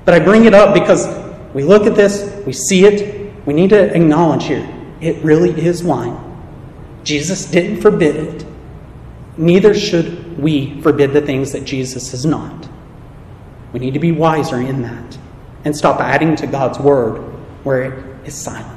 But 0.06 0.14
I 0.14 0.20
bring 0.20 0.46
it 0.46 0.54
up 0.54 0.74
because 0.74 1.08
we 1.54 1.64
look 1.64 1.86
at 1.86 1.96
this, 1.96 2.46
we 2.46 2.54
see 2.54 2.86
it, 2.86 3.34
we 3.46 3.54
need 3.54 3.70
to 3.70 3.96
acknowledge 3.96 4.46
here 4.46 4.68
it 5.04 5.22
really 5.24 5.52
is 5.52 5.84
wine. 5.84 6.18
Jesus 7.04 7.46
didn't 7.46 7.82
forbid 7.82 8.16
it. 8.16 8.46
Neither 9.36 9.74
should 9.74 10.38
we 10.40 10.80
forbid 10.82 11.12
the 11.12 11.22
things 11.22 11.52
that 11.52 11.66
Jesus 11.66 12.12
has 12.12 12.26
not. 12.26 12.70
We 13.74 13.80
need 13.80 13.94
to 13.96 14.00
be 14.00 14.12
wiser 14.12 14.62
in 14.62 14.82
that 14.84 15.18
and 15.66 15.76
stop 15.76 16.00
adding 16.00 16.36
to 16.38 16.48
God's 16.48 16.80
word 16.80 17.18
where 17.66 17.84
it 17.84 18.28
is 18.28 18.36
silent. 18.36 18.73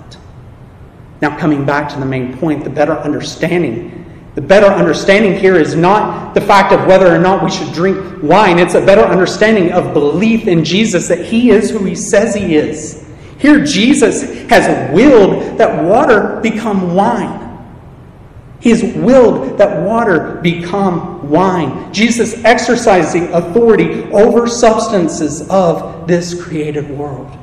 Now, 1.20 1.38
coming 1.38 1.64
back 1.64 1.88
to 1.90 1.98
the 1.98 2.06
main 2.06 2.36
point, 2.36 2.64
the 2.64 2.70
better 2.70 2.92
understanding 2.92 4.06
the 4.36 4.42
better 4.42 4.66
understanding 4.66 5.40
here 5.40 5.56
is 5.56 5.74
not 5.74 6.34
the 6.34 6.42
fact 6.42 6.70
of 6.70 6.86
whether 6.86 7.12
or 7.12 7.18
not 7.18 7.42
we 7.42 7.50
should 7.50 7.72
drink 7.72 8.22
wine. 8.22 8.58
It's 8.58 8.74
a 8.74 8.84
better 8.84 9.00
understanding 9.00 9.72
of 9.72 9.94
belief 9.94 10.46
in 10.46 10.62
Jesus 10.62 11.08
that 11.08 11.24
he 11.24 11.50
is 11.50 11.70
who 11.70 11.82
he 11.84 11.94
says 11.94 12.34
he 12.34 12.54
is. 12.54 13.08
Here, 13.38 13.64
Jesus 13.64 14.22
has 14.50 14.92
willed 14.94 15.56
that 15.58 15.82
water 15.82 16.38
become 16.42 16.94
wine. 16.94 17.44
He's 18.60 18.82
willed 18.82 19.56
that 19.56 19.82
water 19.82 20.34
become 20.42 21.30
wine. 21.30 21.90
Jesus 21.94 22.44
exercising 22.44 23.32
authority 23.32 24.02
over 24.12 24.46
substances 24.46 25.48
of 25.48 26.06
this 26.06 26.42
created 26.42 26.90
world. 26.90 27.34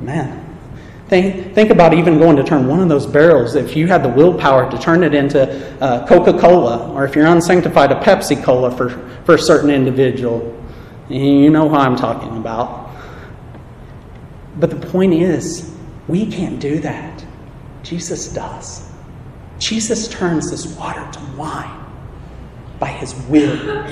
Man, 0.00 0.41
Think, 1.12 1.54
think 1.54 1.68
about 1.68 1.92
even 1.92 2.18
going 2.18 2.36
to 2.36 2.42
turn 2.42 2.66
one 2.66 2.80
of 2.80 2.88
those 2.88 3.04
barrels, 3.04 3.54
if 3.54 3.76
you 3.76 3.86
had 3.86 4.02
the 4.02 4.08
willpower 4.08 4.70
to 4.70 4.78
turn 4.78 5.04
it 5.04 5.12
into 5.12 5.42
uh, 5.78 6.06
Coca 6.06 6.32
Cola, 6.38 6.90
or 6.94 7.04
if 7.04 7.14
you're 7.14 7.26
unsanctified, 7.26 7.92
a 7.92 7.96
Pepsi 7.96 8.42
Cola 8.42 8.74
for, 8.74 8.88
for 9.26 9.34
a 9.34 9.38
certain 9.38 9.68
individual. 9.68 10.58
You 11.10 11.50
know 11.50 11.68
who 11.68 11.74
I'm 11.74 11.96
talking 11.96 12.38
about. 12.38 12.96
But 14.56 14.70
the 14.70 14.86
point 14.86 15.12
is, 15.12 15.76
we 16.08 16.24
can't 16.24 16.58
do 16.58 16.78
that. 16.78 17.22
Jesus 17.82 18.32
does. 18.32 18.90
Jesus 19.58 20.08
turns 20.08 20.50
this 20.50 20.78
water 20.78 21.06
to 21.12 21.20
wine 21.36 21.92
by 22.78 22.88
his 22.88 23.14
will. 23.26 23.86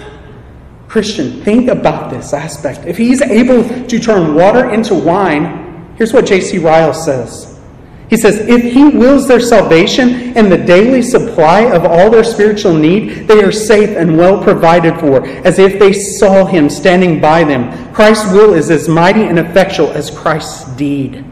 Christian, 0.88 1.42
think 1.42 1.68
about 1.68 2.10
this 2.10 2.32
aspect. 2.32 2.86
If 2.86 2.96
he's 2.96 3.20
able 3.20 3.62
to 3.88 3.98
turn 3.98 4.34
water 4.34 4.70
into 4.70 4.94
wine, 4.94 5.59
Here's 6.00 6.14
what 6.14 6.24
J.C. 6.24 6.56
Ryle 6.56 6.94
says. 6.94 7.60
He 8.08 8.16
says, 8.16 8.38
If 8.48 8.72
He 8.72 8.84
wills 8.84 9.28
their 9.28 9.38
salvation 9.38 10.34
and 10.34 10.50
the 10.50 10.56
daily 10.56 11.02
supply 11.02 11.70
of 11.70 11.84
all 11.84 12.08
their 12.08 12.24
spiritual 12.24 12.72
need, 12.72 13.28
they 13.28 13.44
are 13.44 13.52
safe 13.52 13.90
and 13.90 14.16
well 14.16 14.42
provided 14.42 14.98
for, 14.98 15.26
as 15.26 15.58
if 15.58 15.78
they 15.78 15.92
saw 15.92 16.46
Him 16.46 16.70
standing 16.70 17.20
by 17.20 17.44
them. 17.44 17.92
Christ's 17.92 18.32
will 18.32 18.54
is 18.54 18.70
as 18.70 18.88
mighty 18.88 19.24
and 19.24 19.38
effectual 19.38 19.90
as 19.90 20.10
Christ's 20.10 20.74
deed. 20.76 21.22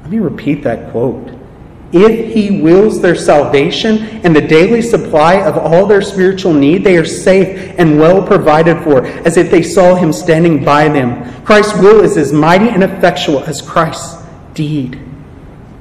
Let 0.00 0.10
me 0.10 0.18
repeat 0.18 0.62
that 0.62 0.92
quote. 0.92 1.39
If 1.92 2.32
he 2.32 2.60
wills 2.60 3.00
their 3.00 3.16
salvation 3.16 3.98
and 4.24 4.34
the 4.34 4.40
daily 4.40 4.80
supply 4.80 5.42
of 5.42 5.56
all 5.56 5.86
their 5.86 6.02
spiritual 6.02 6.54
need, 6.54 6.84
they 6.84 6.96
are 6.96 7.04
safe 7.04 7.74
and 7.78 7.98
well 7.98 8.24
provided 8.24 8.82
for, 8.84 9.04
as 9.04 9.36
if 9.36 9.50
they 9.50 9.62
saw 9.62 9.96
him 9.96 10.12
standing 10.12 10.64
by 10.64 10.88
them. 10.88 11.44
Christ's 11.44 11.78
will 11.80 12.00
is 12.00 12.16
as 12.16 12.32
mighty 12.32 12.68
and 12.68 12.84
effectual 12.84 13.40
as 13.40 13.60
Christ's 13.60 14.24
deed. 14.54 15.00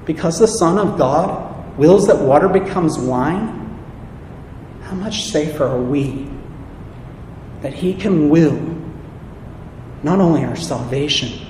Because 0.05 0.39
the 0.39 0.47
Son 0.47 0.79
of 0.79 0.97
God 0.97 1.77
wills 1.77 2.07
that 2.07 2.19
water 2.19 2.49
becomes 2.49 2.97
wine, 2.97 3.55
how 4.81 4.95
much 4.95 5.25
safer 5.25 5.65
are 5.65 5.81
we 5.81 6.27
that 7.61 7.73
he 7.73 7.93
can 7.93 8.29
will 8.29 8.57
not 10.01 10.19
only 10.19 10.43
our 10.43 10.55
salvation, 10.55 11.45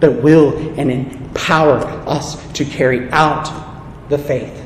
but 0.00 0.22
will 0.22 0.56
and 0.78 0.90
empower 0.90 1.78
us 2.08 2.52
to 2.52 2.64
carry 2.64 3.10
out 3.10 3.65
the 4.08 4.18
faith. 4.18 4.64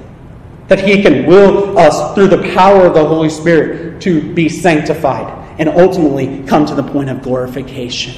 That 0.68 0.80
He 0.80 1.02
can 1.02 1.26
will 1.26 1.78
us 1.78 2.14
through 2.14 2.28
the 2.28 2.52
power 2.54 2.86
of 2.86 2.94
the 2.94 3.04
Holy 3.04 3.28
Spirit 3.28 4.00
to 4.02 4.32
be 4.34 4.48
sanctified 4.48 5.36
and 5.58 5.68
ultimately 5.68 6.42
come 6.46 6.64
to 6.66 6.74
the 6.74 6.82
point 6.82 7.10
of 7.10 7.22
glorification. 7.22 8.14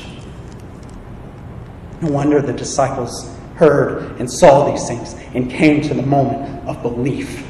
No 2.01 2.09
wonder 2.11 2.41
the 2.41 2.53
disciples 2.53 3.37
heard 3.55 4.20
and 4.20 4.31
saw 4.31 4.70
these 4.70 4.87
things 4.87 5.14
and 5.35 5.51
came 5.51 5.81
to 5.83 5.95
the 5.95 6.03
moment 6.03 6.68
of 6.68 6.83
belief. 6.83 7.47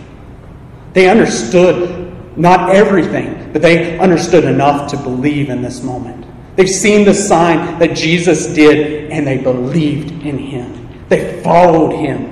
They 0.93 1.09
understood 1.09 2.12
not 2.37 2.70
everything, 2.70 3.53
but 3.53 3.62
they 3.62 3.99
understood 3.99 4.45
enough 4.45 4.91
to 4.91 4.97
believe 4.97 5.49
in 5.51 5.62
this 5.62 5.83
moment. 5.83 6.27
They've 6.57 6.68
seen 6.68 7.05
the 7.05 7.14
sign 7.14 7.79
that 7.79 7.97
Jesus 7.97 8.47
did 8.55 9.11
and 9.11 9.27
they 9.27 9.39
believed 9.39 10.11
in 10.23 10.39
him. 10.39 10.89
They 11.09 11.43
followed 11.43 11.99
him. 11.99 12.32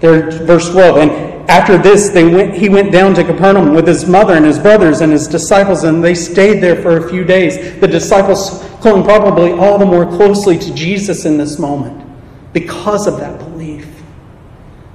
There, 0.00 0.30
verse 0.30 0.70
12. 0.70 0.96
And 0.96 1.10
after 1.50 1.78
this, 1.78 2.10
they 2.10 2.24
went, 2.24 2.54
he 2.54 2.68
went 2.68 2.92
down 2.92 3.14
to 3.14 3.24
Capernaum 3.24 3.74
with 3.74 3.86
his 3.86 4.06
mother 4.06 4.34
and 4.34 4.44
his 4.44 4.58
brothers 4.58 5.00
and 5.00 5.10
his 5.10 5.26
disciples, 5.26 5.84
and 5.84 6.04
they 6.04 6.14
stayed 6.14 6.62
there 6.62 6.80
for 6.80 6.98
a 6.98 7.08
few 7.08 7.24
days. 7.24 7.80
The 7.80 7.88
disciples 7.88 8.62
clung 8.80 9.02
probably 9.02 9.52
all 9.52 9.78
the 9.78 9.86
more 9.86 10.06
closely 10.06 10.58
to 10.58 10.74
Jesus 10.74 11.24
in 11.24 11.36
this 11.36 11.58
moment 11.58 12.06
because 12.52 13.06
of 13.06 13.18
that 13.18 13.38
belief. 13.38 13.86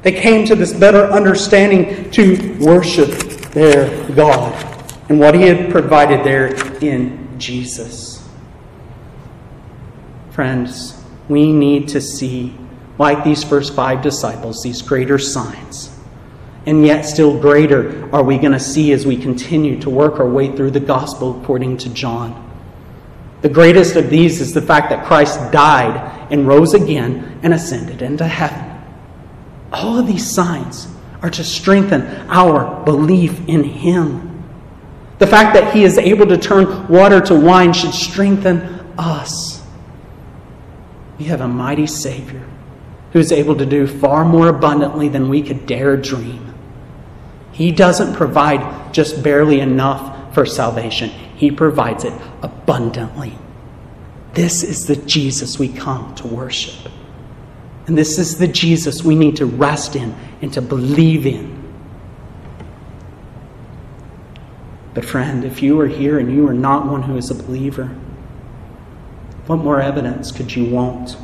They 0.03 0.11
came 0.11 0.45
to 0.45 0.55
this 0.55 0.73
better 0.73 1.05
understanding 1.05 2.11
to 2.11 2.57
worship 2.59 3.11
their 3.51 4.07
God 4.13 4.53
and 5.09 5.19
what 5.19 5.33
he 5.33 5.43
had 5.43 5.71
provided 5.71 6.23
there 6.23 6.53
in 6.83 7.39
Jesus. 7.39 8.27
Friends, 10.31 11.01
we 11.29 11.51
need 11.51 11.87
to 11.89 12.01
see 12.01 12.55
like 12.97 13.23
these 13.23 13.43
first 13.43 13.75
five 13.75 14.01
disciples, 14.01 14.61
these 14.61 14.81
greater 14.81 15.17
signs. 15.17 15.89
And 16.65 16.85
yet, 16.85 17.01
still 17.01 17.37
greater 17.37 18.09
are 18.15 18.23
we 18.23 18.37
going 18.37 18.53
to 18.53 18.59
see 18.59 18.93
as 18.93 19.05
we 19.05 19.17
continue 19.17 19.79
to 19.81 19.89
work 19.89 20.19
our 20.19 20.29
way 20.29 20.55
through 20.55 20.71
the 20.71 20.79
gospel 20.79 21.41
according 21.41 21.77
to 21.79 21.89
John. 21.89 22.39
The 23.41 23.49
greatest 23.49 23.97
of 23.97 24.09
these 24.09 24.39
is 24.39 24.53
the 24.53 24.61
fact 24.61 24.89
that 24.89 25.05
Christ 25.05 25.51
died 25.51 26.31
and 26.31 26.47
rose 26.47 26.73
again 26.73 27.39
and 27.43 27.53
ascended 27.53 28.01
into 28.01 28.25
heaven. 28.25 28.81
All 29.73 29.97
of 29.99 30.07
these 30.07 30.33
signs 30.33 30.87
are 31.21 31.29
to 31.31 31.43
strengthen 31.43 32.03
our 32.29 32.85
belief 32.85 33.47
in 33.49 33.65
Him. 33.65 34.45
The 35.19 35.27
fact 35.27 35.55
that 35.55 35.73
He 35.73 35.83
is 35.83 35.97
able 35.97 36.27
to 36.27 36.37
turn 36.37 36.87
water 36.87 37.19
to 37.19 37.35
wine 37.35 37.73
should 37.73 37.93
strengthen 37.93 38.61
us. 38.97 39.61
We 41.19 41.25
have 41.25 41.41
a 41.41 41.47
mighty 41.47 41.87
Savior 41.87 42.45
who's 43.13 43.31
able 43.31 43.55
to 43.55 43.65
do 43.65 43.87
far 43.87 44.25
more 44.25 44.49
abundantly 44.49 45.07
than 45.07 45.29
we 45.29 45.41
could 45.41 45.65
dare 45.65 45.95
dream. 45.95 46.53
He 47.51 47.71
doesn't 47.71 48.15
provide 48.15 48.93
just 48.93 49.23
barely 49.23 49.59
enough 49.59 50.33
for 50.33 50.45
salvation, 50.45 51.09
He 51.35 51.51
provides 51.51 52.03
it 52.03 52.13
abundantly. 52.41 53.37
This 54.33 54.63
is 54.63 54.87
the 54.87 54.95
Jesus 54.95 55.59
we 55.59 55.69
come 55.69 56.15
to 56.15 56.27
worship. 56.27 56.91
And 57.85 57.95
this 57.95 58.17
is 58.17 58.39
the 58.39 58.47
Jesus 58.47 59.03
we 59.03 59.15
need 59.15 59.35
to 59.35 59.45
rest 59.45 59.95
in 59.95 60.15
and 60.41 60.51
to 60.53 60.61
believe 60.61 61.27
in. 61.27 61.61
But, 64.95 65.05
friend, 65.05 65.43
if 65.43 65.61
you 65.61 65.79
are 65.81 65.87
here 65.87 66.17
and 66.17 66.33
you 66.33 66.47
are 66.47 66.53
not 66.53 66.87
one 66.87 67.03
who 67.03 67.17
is 67.17 67.29
a 67.29 67.35
believer, 67.35 67.87
what 69.45 69.57
more 69.57 69.81
evidence 69.81 70.31
could 70.31 70.55
you 70.55 70.65
want? 70.65 71.17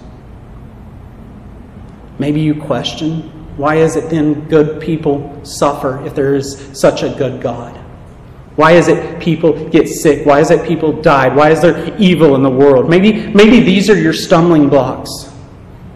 Maybe 2.20 2.42
you 2.42 2.54
question 2.54 3.32
why 3.60 3.76
is 3.76 3.98
it 3.98 4.10
then 4.10 4.48
good 4.48 4.80
people 4.80 5.38
suffer 5.44 6.02
if 6.06 6.16
there 6.16 6.34
is 6.34 6.70
such 6.72 7.04
a 7.04 7.10
good 7.10 7.42
God? 7.42 7.76
Why 8.56 8.72
is 8.72 8.88
it 8.88 9.20
people 9.20 9.68
get 9.68 9.90
sick? 9.90 10.26
Why 10.26 10.40
is 10.40 10.50
it 10.50 10.66
people 10.66 11.02
died? 11.02 11.36
Why 11.36 11.50
is 11.50 11.62
there 11.62 11.94
evil 11.98 12.36
in 12.36 12.44
the 12.44 12.50
world? 12.50 12.90
Maybe, 12.90 13.28
maybe 13.34 13.60
these 13.60 13.90
are 13.90 13.98
your 13.98 14.14
stumbling 14.14 14.70
blocks. 14.70 15.10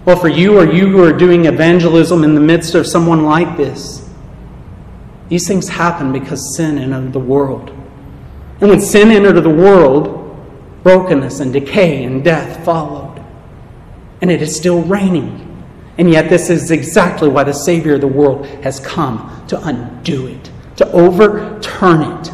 Well, 0.04 0.18
for 0.18 0.28
you 0.28 0.60
or 0.60 0.66
you 0.66 0.90
who 0.90 1.02
are 1.04 1.14
doing 1.14 1.46
evangelism 1.46 2.26
in 2.26 2.36
the 2.36 2.42
midst 2.42 2.76
of 2.76 2.86
someone 2.86 3.24
like 3.24 3.56
this, 3.56 4.10
these 5.30 5.48
things 5.48 5.70
happen 5.70 6.12
because 6.12 6.58
sin 6.58 6.78
entered 6.78 7.14
the 7.14 7.20
world. 7.20 7.70
And 8.60 8.70
when 8.70 8.82
sin 8.82 9.10
entered 9.10 9.40
the 9.40 9.50
world, 9.50 10.20
brokenness 10.84 11.40
and 11.40 11.54
decay 11.54 12.04
and 12.04 12.26
death 12.26 12.64
followed. 12.66 13.24
And 14.22 14.30
it 14.30 14.42
is 14.42 14.54
still 14.54 14.82
reigning. 14.84 15.43
And 15.98 16.10
yet, 16.10 16.30
this 16.30 16.50
is 16.50 16.72
exactly 16.72 17.30
why 17.30 17.44
the 17.44 17.54
Savior 17.54 17.96
of 17.96 18.02
the 18.02 18.08
world 18.08 18.46
has 18.64 18.80
come 18.80 19.44
to 19.48 19.62
undo 19.68 20.28
it, 20.28 20.52
to 20.78 20.92
overturn 20.92 22.02
it. 22.02 22.32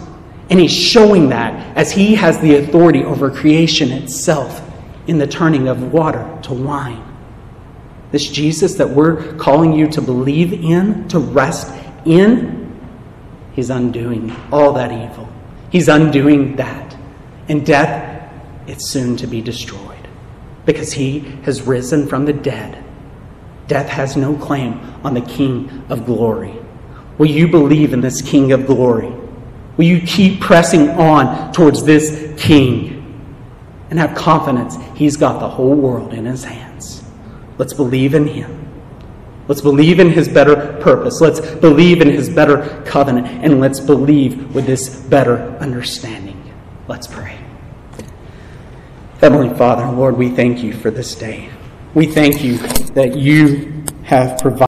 And 0.50 0.60
He's 0.60 0.74
showing 0.74 1.30
that 1.30 1.78
as 1.78 1.92
He 1.92 2.16
has 2.16 2.40
the 2.40 2.56
authority 2.56 3.04
over 3.04 3.30
creation 3.30 3.92
itself 3.92 4.62
in 5.08 5.18
the 5.18 5.28
turning 5.28 5.68
of 5.68 5.92
water 5.92 6.40
to 6.44 6.54
wine. 6.54 7.04
This 8.12 8.30
Jesus 8.30 8.76
that 8.76 8.90
we're 8.90 9.34
calling 9.36 9.74
you 9.74 9.88
to 9.90 10.02
believe 10.02 10.54
in, 10.54 11.08
to 11.10 11.20
rest 11.20 11.74
in, 12.06 12.80
He's 13.54 13.70
undoing 13.70 14.34
all 14.54 14.72
that 14.74 14.92
evil. 14.92 15.28
He's 15.70 15.90
undoing 15.90 16.56
that. 16.56 16.96
And 17.50 17.66
death, 17.66 18.32
it's 18.68 18.90
soon 18.90 19.18
to 19.18 19.28
be 19.28 19.42
destroyed 19.42 20.08
because 20.66 20.94
He 20.94 21.20
has 21.44 21.64
risen 21.64 22.08
from 22.08 22.24
the 22.24 22.34
dead 22.34 22.86
Death 23.70 23.88
has 23.88 24.18
no 24.18 24.36
claim 24.36 24.82
on 25.04 25.14
the 25.14 25.22
King 25.22 25.86
of 25.90 26.04
glory. 26.04 26.56
Will 27.20 27.28
you 27.28 27.48
believe 27.48 27.94
in 27.94 28.02
this 28.02 28.20
King 28.20 28.52
of 28.52 28.66
glory? 28.66 29.14
Will 29.78 29.86
you 29.86 30.02
keep 30.02 30.42
pressing 30.42 30.90
on 30.90 31.54
towards 31.54 31.84
this 31.84 32.34
King 32.42 32.96
and 33.92 34.00
have 34.00 34.16
confidence 34.16 34.76
He's 34.96 35.18
got 35.18 35.40
the 35.40 35.48
whole 35.48 35.76
world 35.76 36.16
in 36.16 36.26
His 36.26 36.44
hands? 36.44 37.04
Let's 37.60 37.74
believe 37.74 38.16
in 38.16 38.26
Him. 38.26 38.68
Let's 39.48 39.62
believe 39.62 40.00
in 40.00 40.10
His 40.10 40.28
better 40.28 40.80
purpose. 40.82 41.22
Let's 41.22 41.40
believe 41.40 42.02
in 42.02 42.10
His 42.10 42.28
better 42.28 42.82
covenant. 42.88 43.28
And 43.28 43.60
let's 43.60 43.80
believe 43.80 44.56
with 44.56 44.66
this 44.66 44.90
better 44.90 45.38
understanding. 45.60 46.52
Let's 46.88 47.06
pray. 47.06 47.38
Heavenly 49.20 49.56
Father, 49.56 49.86
Lord, 49.96 50.18
we 50.18 50.30
thank 50.30 50.64
you 50.64 50.74
for 50.74 50.90
this 50.90 51.14
day. 51.14 51.50
We 51.96 52.06
thank 52.06 52.44
you 52.44 52.58
that 52.94 53.16
you 53.16 53.84
have 54.04 54.40
provided. 54.40 54.58